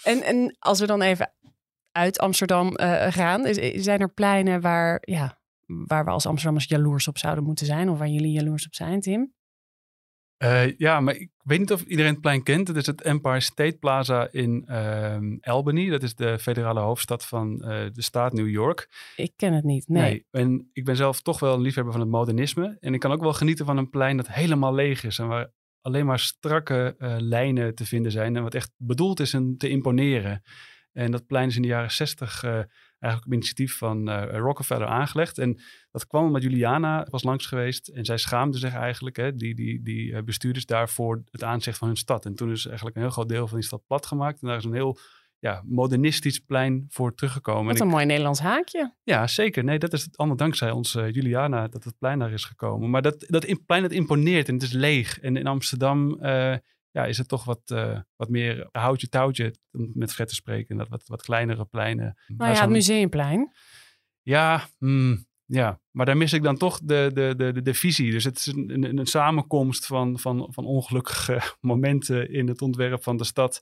En, 0.03 0.21
en 0.23 0.55
als 0.59 0.79
we 0.79 0.85
dan 0.85 1.01
even 1.01 1.33
uit 1.91 2.19
Amsterdam 2.19 2.75
eh, 2.75 3.11
gaan, 3.13 3.45
is- 3.45 3.83
zijn 3.83 3.99
er 3.99 4.13
pleinen 4.13 4.61
waar, 4.61 4.97
ja, 5.01 5.39
waar 5.65 6.05
we 6.05 6.11
als 6.11 6.25
Amsterdammers 6.25 6.65
jaloers 6.65 7.07
op 7.07 7.17
zouden 7.17 7.43
moeten 7.43 7.65
zijn? 7.65 7.89
Of 7.89 7.97
waar 7.97 8.07
jullie 8.07 8.31
jaloers 8.31 8.65
op 8.65 8.75
zijn, 8.75 9.01
Tim? 9.01 9.33
Eh, 10.37 10.77
ja, 10.77 10.99
maar 10.99 11.15
ik 11.15 11.31
weet 11.43 11.59
niet 11.59 11.71
of 11.71 11.81
iedereen 11.81 12.11
het 12.11 12.21
plein 12.21 12.43
kent. 12.43 12.67
Het 12.67 12.77
is 12.77 12.85
het 12.85 13.01
Empire 13.01 13.39
State 13.39 13.77
Plaza 13.79 14.27
in 14.31 14.63
ehm, 14.67 15.37
Albany. 15.41 15.89
Dat 15.89 16.03
is 16.03 16.15
de 16.15 16.39
federale 16.39 16.79
hoofdstad 16.79 17.25
van 17.25 17.61
eh, 17.61 17.85
de 17.93 18.01
staat 18.01 18.33
New 18.33 18.49
York. 18.49 18.89
Ik 19.15 19.33
ken 19.35 19.53
het 19.53 19.63
niet. 19.63 19.87
Nee. 19.87 20.25
En 20.31 20.69
ik 20.73 20.85
ben 20.85 20.95
zelf 20.95 21.21
toch 21.21 21.39
wel 21.39 21.53
een 21.53 21.61
liefhebber 21.61 21.93
van 21.93 22.01
het 22.01 22.09
modernisme. 22.11 22.77
En 22.79 22.93
ik 22.93 22.99
kan 22.99 23.11
ook 23.11 23.21
wel 23.21 23.33
genieten 23.33 23.65
van 23.65 23.77
een 23.77 23.89
plein 23.89 24.17
dat 24.17 24.27
helemaal 24.27 24.73
leeg 24.73 25.03
is. 25.03 25.19
En 25.19 25.27
waar 25.27 25.51
alleen 25.85 26.05
maar 26.05 26.19
strakke 26.19 26.95
eh, 26.97 27.15
lijnen 27.19 27.75
te 27.75 27.85
vinden 27.85 28.11
zijn. 28.11 28.35
En 28.35 28.43
wat 28.43 28.53
echt 28.53 28.71
bedoeld 28.77 29.19
is 29.19 29.33
om 29.33 29.57
te 29.57 29.69
imponeren. 29.69 30.43
En 30.91 31.11
dat 31.11 31.27
plein 31.27 31.47
is 31.47 31.55
in 31.55 31.61
de 31.61 31.67
jaren 31.67 31.91
zestig 31.91 32.43
eh, 32.43 32.51
eigenlijk 32.99 33.25
op 33.25 33.33
initiatief 33.33 33.77
van 33.77 34.09
eh, 34.09 34.37
Rockefeller 34.37 34.87
aangelegd. 34.87 35.37
En 35.37 35.61
dat 35.91 36.07
kwam 36.07 36.25
omdat 36.25 36.43
Juliana 36.43 37.07
was 37.09 37.23
langs 37.23 37.45
geweest. 37.45 37.87
En 37.87 38.05
zij 38.05 38.17
schaamde 38.17 38.57
zich 38.57 38.73
eigenlijk, 38.73 39.15
hè, 39.15 39.35
die, 39.35 39.55
die, 39.55 39.81
die 39.83 40.23
bestuurders, 40.23 40.65
daarvoor 40.65 41.23
het 41.31 41.43
aanzicht 41.43 41.77
van 41.77 41.87
hun 41.87 41.97
stad. 41.97 42.25
En 42.25 42.35
toen 42.35 42.51
is 42.51 42.65
eigenlijk 42.65 42.95
een 42.95 43.01
heel 43.01 43.11
groot 43.11 43.29
deel 43.29 43.47
van 43.47 43.57
die 43.57 43.67
stad 43.67 43.85
plat 43.87 44.05
gemaakt. 44.05 44.41
En 44.41 44.47
daar 44.47 44.57
is 44.57 44.63
een 44.63 44.73
heel 44.73 44.99
ja, 45.45 45.61
modernistisch 45.65 46.39
plein 46.39 46.85
voor 46.89 47.15
teruggekomen. 47.15 47.65
Wat 47.65 47.75
En 47.75 47.81
een 47.81 47.87
mooi 47.87 48.05
Nederlands 48.05 48.39
haakje. 48.39 48.95
ja, 49.03 49.27
zeker. 49.27 49.63
Nee, 49.63 49.79
dat 49.79 49.93
is 49.93 50.01
het 50.03 50.17
allemaal 50.17 50.37
dankzij 50.37 50.71
ons 50.71 50.95
eh, 50.95 51.11
Juliana 51.11 51.67
dat 51.67 51.83
het 51.83 51.97
plein 51.97 52.19
daar 52.19 52.31
is 52.31 52.43
gekomen. 52.45 52.89
Maar 52.89 53.01
dat, 53.01 53.25
dat 53.27 53.45
in- 53.45 53.65
plein 53.65 53.81
dat 53.81 53.91
imponeert 53.91 54.47
en 54.47 54.53
het 54.53 54.63
is 54.63 54.71
leeg. 54.71 55.19
En 55.19 55.37
in 55.37 55.47
Amsterdam 55.47 56.21
eh, 56.21 56.55
ja, 56.91 57.05
is 57.05 57.17
het 57.17 57.27
toch 57.27 57.43
wat, 57.43 57.61
eh, 57.65 57.99
wat 58.15 58.29
meer 58.29 58.67
houtje 58.71 59.09
touwtje, 59.09 59.55
om 59.71 59.91
met 59.93 60.13
Fred 60.13 60.27
te 60.27 60.35
spreken. 60.35 60.77
Dat 60.77 60.87
wat, 60.89 61.03
wat 61.07 61.21
kleinere 61.21 61.65
pleinen. 61.65 62.17
Nou 62.27 62.53
ja, 62.53 62.61
het 62.61 62.69
museumplein. 62.69 63.51
ja, 64.21 64.67
mm, 64.79 65.25
ja, 65.45 65.79
maar 65.91 66.05
daar 66.05 66.17
mis 66.17 66.33
ik 66.33 66.43
dan 66.43 66.57
toch 66.57 66.79
de, 66.83 67.11
de, 67.13 67.33
de, 67.37 67.51
de, 67.53 67.61
de 67.61 67.73
visie. 67.73 68.11
Dus 68.11 68.23
het 68.23 68.37
is 68.37 68.45
een, 68.45 68.69
een, 68.83 68.97
een 68.97 69.05
samenkomst 69.05 69.85
van, 69.85 70.19
van, 70.19 70.47
van 70.51 70.65
ongelukkige 70.65 71.41
momenten 71.71 72.31
in 72.31 72.47
het 72.47 72.61
ontwerp 72.61 73.03
van 73.03 73.17
de 73.17 73.23
stad. 73.23 73.61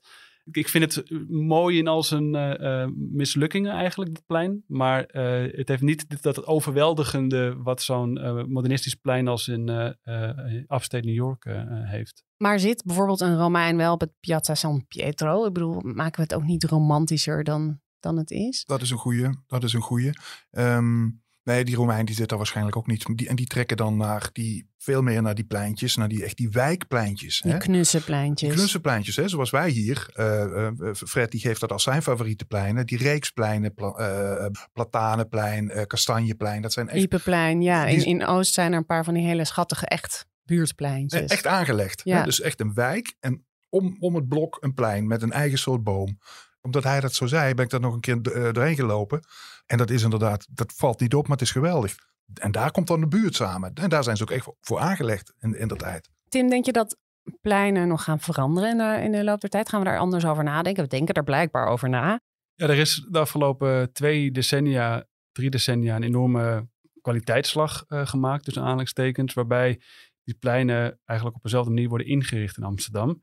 Ik, 0.52 0.68
vind 0.68 0.94
het 0.94 1.10
mooi 1.30 1.78
in 1.78 1.86
al 1.88 2.02
zijn 2.02 2.34
eh, 2.34 2.82
eh, 2.82 2.90
mislukkingen 2.94 3.72
eigenlijk, 3.72 4.14
dat 4.14 4.26
plein. 4.26 4.64
Maar 4.66 5.04
eh, 5.04 5.56
het 5.56 5.68
heeft 5.68 5.82
niet 5.82 6.08
dit- 6.10 6.22
dat 6.22 6.46
overweldigende 6.46 7.56
wat 7.62 7.82
zo'n 7.82 8.18
eh, 8.18 8.44
modernistisch 8.44 8.94
plein 8.94 9.28
als 9.28 9.48
in 9.48 9.68
eh 9.68 9.92
eh, 10.02 10.54
Upstate 10.68 11.04
New 11.06 11.14
York 11.14 11.44
eh, 11.44 11.60
eh, 11.60 11.66
heeft. 11.90 12.24
Maar 12.36 12.58
zit 12.58 12.84
bijvoorbeeld 12.84 13.20
een 13.20 13.36
Romein 13.36 13.76
wel 13.76 13.92
op 13.92 14.00
het 14.00 14.12
Piazza 14.20 14.54
San 14.54 14.86
Pietro? 14.88 15.46
Ik 15.46 15.52
bedoel, 15.52 15.80
maken 15.82 16.16
we 16.16 16.22
het 16.22 16.34
ook 16.34 16.44
niet 16.48 16.64
romantischer 16.64 17.44
dan, 17.44 17.80
dan 18.00 18.16
het 18.16 18.30
is? 18.30 18.64
Dat 18.64 18.82
is 18.82 18.90
een 18.90 18.98
goeie. 18.98 19.28
Dat 19.46 19.64
is 19.64 19.72
een 19.72 19.80
goeie. 19.80 20.10
Ehm, 20.50 21.08
nee, 21.44 21.64
die 21.64 21.74
Romein 21.76 22.04
die 22.04 22.14
zit 22.14 22.28
daar 22.28 22.38
waarschijnlijk 22.38 22.76
ook 22.76 22.86
niet. 22.86 23.06
Die, 23.16 23.28
en 23.28 23.36
die 23.36 23.46
trekken 23.46 23.76
dan 23.76 23.96
naar 23.96 24.28
die, 24.32 24.68
veel 24.78 25.02
meer 25.02 25.22
naar 25.22 25.34
die 25.34 25.44
pleintjes, 25.44 25.96
naar 25.96 26.08
die 26.08 26.24
echt 26.24 26.36
die 26.36 26.48
wijkpleintjes. 26.48 27.40
Die 27.40 27.52
hè? 27.52 27.58
knusse 27.58 28.02
Die 28.34 28.48
knussenpleintjes, 28.50 29.16
hè, 29.16 29.28
zoals 29.28 29.50
wij 29.50 29.68
hier. 29.70 30.10
eh, 30.14 30.66
eh, 30.66 30.72
Fred 30.94 31.30
die 31.30 31.40
geeft 31.40 31.60
dat 31.60 31.72
als 31.72 31.82
zijn 31.82 32.02
favoriete 32.02 32.44
pleinen. 32.44 32.86
Die 32.86 32.98
reekspleinen, 32.98 33.74
pla, 33.74 33.88
eh, 33.92 34.46
platanenplein, 34.72 35.70
eh, 35.70 35.86
kastanjeplein. 35.86 36.62
Dat 36.62 36.72
zijn 36.72 36.88
echt, 36.88 37.00
Iepenplein, 37.00 37.62
ja. 37.62 37.86
Die 37.86 37.96
In, 37.96 38.04
in 38.04 38.26
Oost 38.26 38.54
zijn 38.54 38.72
er 38.72 38.78
een 38.78 38.86
paar 38.86 39.04
van 39.04 39.14
die 39.14 39.26
hele 39.26 39.44
schattige 39.44 39.86
echt 39.86 40.26
buurtpleintjes. 40.44 41.20
eh, 41.20 41.30
echt 41.30 41.46
aangelegd. 41.46 42.00
Ja. 42.04 42.18
Hè? 42.18 42.24
Dus 42.24 42.40
echt 42.40 42.60
een 42.60 42.74
wijk. 42.74 43.14
En 43.20 43.46
om, 43.68 43.96
om 43.98 44.14
het 44.14 44.28
blok 44.28 44.56
een 44.60 44.74
plein 44.74 45.06
met 45.06 45.22
een 45.22 45.32
eigen 45.32 45.58
soort 45.58 45.82
boom. 45.82 46.18
Omdat 46.60 46.84
hij 46.84 47.00
dat 47.00 47.14
zo 47.14 47.26
zei, 47.26 47.54
ben 47.54 47.64
ik 47.64 47.70
daar 47.70 47.80
nog 47.80 47.94
een 47.94 48.00
keer 48.00 48.20
eh, 48.20 48.52
doorheen 48.52 48.74
gelopen. 48.74 49.20
En 49.66 49.78
dat 49.78 49.90
is 49.90 50.02
inderdaad, 50.02 50.46
dat 50.50 50.72
valt 50.72 51.00
niet 51.00 51.14
op, 51.14 51.22
maar 51.22 51.36
het 51.36 51.46
is 51.46 51.52
geweldig. 51.52 51.94
En 52.34 52.52
daar 52.52 52.70
komt 52.70 52.86
dan 52.86 53.00
de 53.00 53.08
buurt 53.08 53.34
samen. 53.34 53.74
En 53.74 53.88
daar 53.90 54.04
zijn 54.04 54.16
ze 54.16 54.22
ook 54.22 54.30
echt 54.30 54.48
voor- 54.60 54.78
aangelegd 54.78 55.34
in, 55.38 55.58
in 55.58 55.68
dat 55.68 55.78
tijd. 55.78 56.10
Tim, 56.28 56.48
denk 56.50 56.64
je 56.64 56.72
dat 56.72 56.96
pleinen 57.40 57.88
nog 57.88 58.04
gaan 58.04 58.20
veranderen 58.20 58.70
in 58.70 58.78
de, 58.78 59.04
in 59.04 59.12
de 59.12 59.24
loop 59.24 59.40
der 59.40 59.50
tijd? 59.50 59.68
Gaan 59.68 59.80
we 59.80 59.86
daar 59.86 59.98
anders 59.98 60.26
over 60.26 60.44
nadenken? 60.44 60.82
We 60.82 60.88
denken 60.88 61.14
er 61.14 61.24
blijkbaar 61.24 61.66
over 61.66 61.88
na. 61.88 62.20
Ja, 62.54 62.68
er 62.68 62.78
is 62.78 63.06
de 63.10 63.18
afgelopen 63.18 63.92
twee 63.92 64.30
decennia, 64.30 65.04
drie 65.32 65.50
decennia, 65.50 65.96
een 65.96 66.02
enorme 66.02 66.68
kwaliteitsslag 67.00 67.84
eh, 67.88 68.06
gemaakt, 68.06 68.44
tussen 68.44 68.62
aanhalingstekens, 68.62 69.34
waarbij 69.34 69.80
die 70.24 70.34
pleinen 70.34 71.00
eigenlijk 71.04 71.38
op 71.38 71.42
dezelfde 71.42 71.70
manier 71.70 71.88
worden 71.88 72.06
ingericht 72.06 72.56
in 72.56 72.62
Amsterdam. 72.62 73.22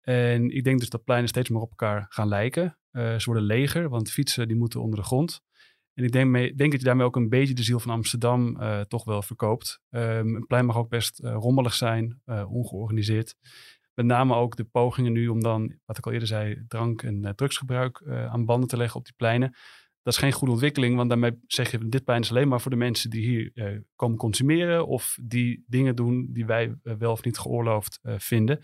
En 0.00 0.50
ik 0.50 0.64
denk 0.64 0.78
dus 0.78 0.88
dat 0.88 1.04
pleinen 1.04 1.28
steeds 1.28 1.48
meer 1.48 1.60
op 1.60 1.70
elkaar 1.70 2.06
gaan 2.08 2.28
lijken. 2.28 2.78
Eh, 2.90 3.16
ze 3.16 3.24
worden 3.24 3.42
leger, 3.44 3.88
want 3.88 4.10
fietsen 4.10 4.48
die 4.48 4.56
moeten 4.56 4.80
onder 4.80 4.98
de 4.98 5.04
grond. 5.04 5.42
En 5.94 6.04
ik 6.04 6.12
denk, 6.12 6.32
denk 6.32 6.70
dat 6.70 6.80
je 6.80 6.86
daarmee 6.86 7.06
ook 7.06 7.16
een 7.16 7.28
beetje 7.28 7.54
de 7.54 7.62
ziel 7.62 7.80
van 7.80 7.90
Amsterdam 7.90 8.56
uh, 8.60 8.80
toch 8.80 9.04
wel 9.04 9.22
verkoopt. 9.22 9.80
Um, 9.90 10.34
een 10.34 10.46
plein 10.46 10.66
mag 10.66 10.76
ook 10.76 10.88
best 10.88 11.20
uh, 11.20 11.32
rommelig 11.32 11.74
zijn, 11.74 12.20
uh, 12.26 12.52
ongeorganiseerd. 12.52 13.34
Met 13.94 14.06
name 14.06 14.34
ook 14.34 14.56
de 14.56 14.64
pogingen 14.64 15.12
nu 15.12 15.28
om 15.28 15.42
dan, 15.42 15.74
wat 15.84 15.98
ik 15.98 16.06
al 16.06 16.12
eerder 16.12 16.28
zei, 16.28 16.64
drank- 16.68 17.02
en 17.02 17.32
drugsgebruik 17.36 18.02
aan 18.06 18.44
banden 18.44 18.68
te 18.68 18.76
leggen 18.76 18.98
op 18.98 19.04
die 19.04 19.14
pleinen. 19.16 19.56
Dat 20.02 20.12
is 20.12 20.18
geen 20.18 20.32
goede 20.32 20.52
ontwikkeling, 20.52 20.96
want 20.96 21.08
daarmee 21.08 21.38
zeg 21.46 21.70
je, 21.70 21.88
dit 21.88 22.04
plein 22.04 22.20
is 22.20 22.30
alleen 22.30 22.48
maar 22.48 22.60
voor 22.60 22.70
de 22.70 22.76
mensen 22.76 23.10
die 23.10 23.26
hier 23.26 23.82
komen 23.96 24.18
consumeren 24.18 24.86
of 24.86 25.18
die 25.22 25.64
dingen 25.66 25.96
doen 25.96 26.28
die 26.32 26.46
wij 26.46 26.74
wel 26.82 27.12
of 27.12 27.24
niet 27.24 27.38
geoorloofd 27.38 28.00
vinden. 28.02 28.60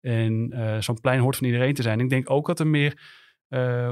En 0.00 0.54
zo'n 0.82 1.00
plein 1.00 1.20
hoort 1.20 1.36
van 1.36 1.46
iedereen 1.46 1.74
te 1.74 1.82
zijn. 1.82 2.00
Ik 2.00 2.10
denk 2.10 2.30
ook 2.30 2.46
dat 2.46 2.60
er 2.60 2.66
meer 2.66 3.20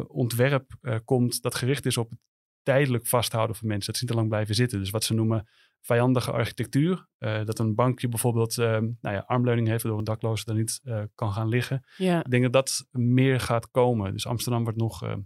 ontwerp 0.07 0.77
komt 1.05 1.43
dat 1.43 1.55
gericht 1.55 1.87
is 1.87 1.97
op 1.97 2.11
het 2.11 2.19
tijdelijk 2.63 3.07
vasthouden 3.07 3.57
van 3.57 3.69
mensen. 3.69 3.87
Dat 3.87 3.97
ze 3.97 4.03
niet 4.03 4.13
te 4.13 4.19
lang 4.19 4.29
blijven 4.29 4.55
zitten. 4.55 4.79
Dus 4.79 4.91
wat 4.91 5.05
ze 5.05 5.15
noemen 5.15 5.49
vijandige 5.81 6.33
architectuur. 6.33 7.07
Uh, 7.19 7.45
dat 7.45 7.59
een 7.59 7.75
bankje 7.75 8.09
bijvoorbeeld 8.09 8.57
uh, 8.57 8.67
nou 9.01 9.15
ja, 9.15 9.25
armleuning 9.27 9.69
heeft, 9.69 9.83
waardoor 9.83 10.01
een 10.01 10.07
dakloze 10.07 10.45
daar 10.45 10.57
niet 10.57 10.81
uh, 10.85 11.03
kan 11.15 11.33
gaan 11.33 11.49
liggen. 11.49 11.85
Ja. 11.97 12.25
Ik 12.25 12.31
denk 12.31 12.43
dat 12.43 12.53
dat 12.53 12.87
meer 12.91 13.41
gaat 13.41 13.71
komen. 13.71 14.13
Dus 14.13 14.27
Amsterdam 14.27 14.63
wordt 14.63 14.79
nog 14.79 15.19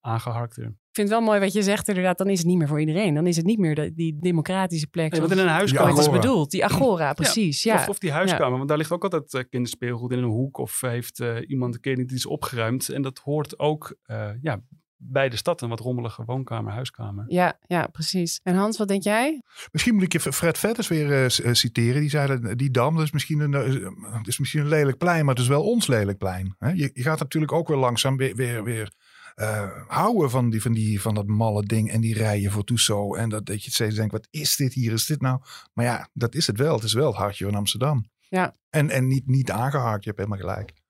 aangeharkter. 0.00 0.64
Ik 0.64 0.98
vind 0.98 1.08
het 1.08 1.18
wel 1.18 1.26
mooi 1.26 1.40
wat 1.40 1.52
je 1.52 1.62
zegt, 1.62 1.88
inderdaad. 1.88 2.18
Dan 2.18 2.28
is 2.28 2.38
het 2.38 2.46
niet 2.46 2.58
meer 2.58 2.68
voor 2.68 2.80
iedereen. 2.80 3.14
Dan 3.14 3.26
is 3.26 3.36
het 3.36 3.44
niet 3.44 3.58
meer 3.58 3.74
de, 3.74 3.94
die 3.94 4.18
democratische 4.20 4.86
plek. 4.86 5.16
Want 5.16 5.30
in 5.30 5.38
een 5.38 5.46
huiskamer 5.46 5.98
is 5.98 6.10
bedoeld. 6.10 6.50
Die 6.50 6.64
agora, 6.64 7.12
precies. 7.12 7.62
Ja. 7.62 7.74
Of, 7.74 7.88
of, 7.88 7.98
die 7.98 8.12
huiskamer, 8.12 8.56
want 8.56 8.68
daar 8.68 8.78
ligt 8.78 8.92
ook 8.92 9.02
altijd 9.02 9.48
kinderspeelgoed 9.48 10.12
in 10.12 10.18
een 10.18 10.24
hoek. 10.24 10.58
Of 10.58 10.80
heeft 10.80 11.22
iemand 11.46 11.74
een 11.74 11.80
keer 11.80 11.96
niet 11.96 12.12
iets 12.12 12.26
opgeruimd. 12.26 12.88
En 12.88 13.02
dat 13.02 13.18
hoort 13.18 13.58
ook 13.58 13.96
ja, 14.40 14.62
bij 15.04 15.28
de 15.28 15.36
stad 15.36 15.60
een 15.60 15.68
wat 15.68 15.80
rommelige 15.80 16.24
woonkamer, 16.24 16.72
huiskamer. 16.72 17.24
Ja, 17.28 17.58
ja, 17.66 17.86
precies. 17.86 18.40
En 18.42 18.54
Hans, 18.54 18.78
wat 18.78 18.88
denk 18.88 19.02
jij? 19.02 19.42
Misschien 19.72 19.94
moet 19.94 20.02
ik 20.02 20.12
je 20.12 20.20
Fred 20.32 20.58
Vetters 20.58 20.88
weer 20.88 21.22
uh, 21.22 21.54
citeren. 21.54 22.00
Die 22.00 22.10
zei 22.10 22.54
die 22.56 22.70
dam, 22.70 22.94
dat 22.94 23.04
is, 23.04 23.12
misschien 23.12 23.40
een, 23.40 23.52
uh, 23.52 24.20
is 24.22 24.38
misschien 24.38 24.60
een 24.60 24.68
lelijk 24.68 24.98
plein, 24.98 25.24
maar 25.24 25.34
het 25.34 25.42
is 25.42 25.48
wel 25.48 25.64
ons 25.64 25.86
lelijk 25.86 26.18
plein. 26.18 26.54
Hè? 26.58 26.70
Je, 26.70 26.90
je, 26.94 27.02
gaat 27.02 27.18
natuurlijk 27.18 27.52
ook 27.52 27.68
weer 27.68 27.76
langzaam 27.76 28.16
weer, 28.16 28.36
weer, 28.36 28.64
weer 28.64 28.92
uh, 29.36 29.70
houden 29.86 30.30
van, 30.30 30.50
die, 30.50 30.62
van, 30.62 30.72
die, 30.72 31.00
van 31.00 31.14
dat 31.14 31.26
malle 31.26 31.66
ding 31.66 31.90
en 31.90 32.00
die 32.00 32.14
rijen 32.14 32.50
voor 32.50 32.64
Toeso. 32.64 33.14
En 33.14 33.28
dat, 33.28 33.46
dat 33.46 33.64
je 33.64 33.70
steeds 33.70 33.94
denkt, 33.94 34.12
wat 34.12 34.28
is 34.30 34.56
dit 34.56 34.72
hier? 34.72 34.92
Is 34.92 35.06
dit 35.06 35.20
nou? 35.20 35.40
Maar 35.72 35.84
ja, 35.84 36.08
dat 36.12 36.34
is 36.34 36.46
het 36.46 36.58
wel. 36.58 36.74
Het 36.74 36.84
is 36.84 36.92
wel 36.92 37.06
het 37.06 37.16
hartje 37.16 37.44
van 37.44 37.54
Amsterdam. 37.54 38.04
Ja. 38.28 38.54
En, 38.70 38.90
en 38.90 39.06
niet, 39.06 39.26
niet 39.26 39.50
aangehaakt, 39.50 40.04
je 40.04 40.10
hebt 40.10 40.22
helemaal 40.22 40.54
gelijk. 40.54 40.81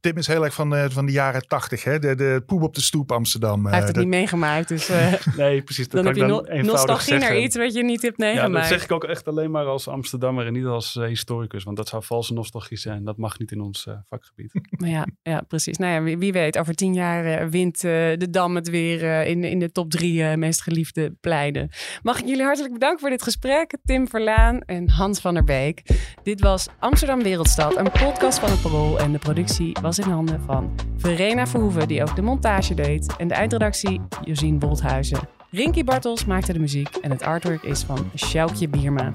Tim 0.00 0.16
is 0.16 0.26
heel 0.26 0.44
erg 0.44 0.54
van, 0.54 0.74
uh, 0.74 0.84
van 0.88 1.06
de 1.06 1.12
jaren 1.12 1.46
tachtig, 1.46 1.84
hè? 1.84 1.98
De, 1.98 2.14
de 2.14 2.42
poep 2.46 2.62
op 2.62 2.74
de 2.74 2.80
stoep 2.80 3.12
Amsterdam. 3.12 3.66
Hij 3.66 3.74
heeft 3.74 3.86
het 3.86 3.96
niet 3.96 4.06
meegemaakt, 4.06 4.68
dus... 4.68 4.90
Uh, 4.90 5.12
nee, 5.36 5.62
precies. 5.62 5.88
Dat 5.88 6.04
dan 6.04 6.12
kan 6.12 6.28
heb 6.30 6.46
je 6.46 6.54
no 6.56 6.62
nostalgie 6.62 7.18
naar 7.18 7.38
iets 7.38 7.56
wat 7.56 7.74
je 7.74 7.84
niet 7.84 8.02
hebt 8.02 8.18
meegemaakt. 8.18 8.52
Ja, 8.52 8.58
dat 8.58 8.68
zeg 8.68 8.84
ik 8.84 8.92
ook 8.92 9.04
echt 9.04 9.28
alleen 9.28 9.50
maar 9.50 9.64
als 9.64 9.88
Amsterdammer 9.88 10.46
en 10.46 10.52
niet 10.52 10.64
als 10.64 10.96
uh, 10.96 11.06
historicus. 11.06 11.64
Want 11.64 11.76
dat 11.76 11.88
zou 11.88 12.02
valse 12.04 12.32
nostalgie 12.32 12.78
zijn. 12.78 13.04
Dat 13.04 13.16
mag 13.16 13.38
niet 13.38 13.52
in 13.52 13.60
ons 13.60 13.86
vakgebied. 14.08 14.52
Maar 14.70 14.88
ja, 14.98 15.06
ja, 15.22 15.40
precies. 15.40 15.78
Nou 15.78 15.92
ja, 15.92 16.02
wie, 16.02 16.18
wie 16.18 16.32
weet, 16.32 16.58
over 16.58 16.74
tien 16.74 16.94
jaar 16.94 17.50
wint 17.50 17.80
de 17.80 18.26
Dam 18.30 18.54
het 18.54 18.70
weer 18.70 19.26
in, 19.26 19.44
in 19.44 19.58
de 19.58 19.72
top 19.72 19.90
drie 19.90 20.36
meest 20.36 20.62
geliefde 20.62 21.14
pleinen. 21.20 21.70
Mag 22.02 22.18
ik 22.18 22.26
jullie 22.26 22.44
hartelijk 22.44 22.72
bedanken 22.72 23.00
voor 23.00 23.10
dit 23.10 23.22
gesprek. 23.22 23.76
Tim 23.84 24.08
Verlaan 24.08 24.60
en 24.60 24.90
Hans 24.90 25.20
van 25.20 25.34
der 25.34 25.44
Beek. 25.44 25.82
Dit 26.22 26.40
was 26.40 26.68
Amsterdam 26.78 27.22
Wereldstad, 27.22 27.76
een 27.76 27.90
podcast 27.90 28.38
van 28.38 28.50
het 28.50 28.62
Parool. 28.62 28.98
En 28.98 29.12
de 29.12 29.18
productie 29.18 29.69
was 29.82 29.98
in 29.98 30.10
handen 30.10 30.40
van 30.40 30.70
Verena 30.96 31.46
Verhoeven, 31.46 31.88
die 31.88 32.02
ook 32.02 32.16
de 32.16 32.22
montage 32.22 32.74
deed. 32.74 33.16
En 33.16 33.28
de 33.28 33.34
eindredactie 33.34 34.00
Josien 34.24 34.58
Bolthuizen. 34.58 35.18
Rinky 35.50 35.84
Bartels 35.84 36.24
maakte 36.24 36.52
de 36.52 36.58
muziek 36.58 36.96
en 36.96 37.10
het 37.10 37.22
artwork 37.22 37.62
is 37.62 37.82
van 37.82 38.10
Sjoukje 38.16 38.68
Bierma. 38.68 39.14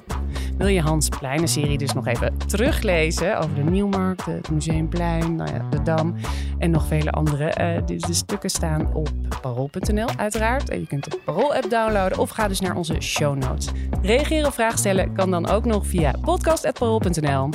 Wil 0.57 0.67
je 0.67 0.81
Hans 0.81 1.09
Pleinen-serie 1.09 1.77
dus 1.77 1.93
nog 1.93 2.07
even 2.07 2.37
teruglezen 2.37 3.37
over 3.37 3.55
de 3.55 3.63
Nieuwmarkt, 3.63 4.25
het 4.25 4.49
Museumplein, 4.49 5.35
nou 5.35 5.53
ja, 5.53 5.69
de 5.69 5.81
Dam 5.81 6.15
en 6.57 6.71
nog 6.71 6.87
vele 6.87 7.11
andere? 7.11 7.45
Uh, 7.45 7.85
de, 7.85 7.95
de, 7.95 8.13
stukken 8.13 8.49
staan 8.49 8.93
op 8.93 9.09
parool.nl 9.41 10.09
uiteraard. 10.17 10.69
En 10.69 10.79
je 10.79 10.87
kunt 10.87 11.11
de 11.11 11.19
Parool-app 11.25 11.69
downloaden 11.69 12.17
of 12.17 12.29
ga 12.29 12.47
dus 12.47 12.59
naar 12.59 12.75
onze 12.75 13.01
show 13.01 13.37
notes. 13.37 13.69
Reageren 14.01 14.47
of 14.47 14.53
vragen 14.53 14.79
stellen 14.79 15.13
kan 15.13 15.31
dan 15.31 15.47
ook 15.47 15.65
nog 15.65 15.87
via 15.87 16.13
podcast.parool.nl. 16.21 17.49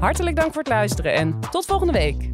Hartelijk 0.00 0.36
dank 0.36 0.52
voor 0.52 0.62
het 0.62 0.72
luisteren 0.72 1.14
en 1.14 1.40
tot 1.50 1.64
volgende 1.66 1.92
week. 1.92 2.30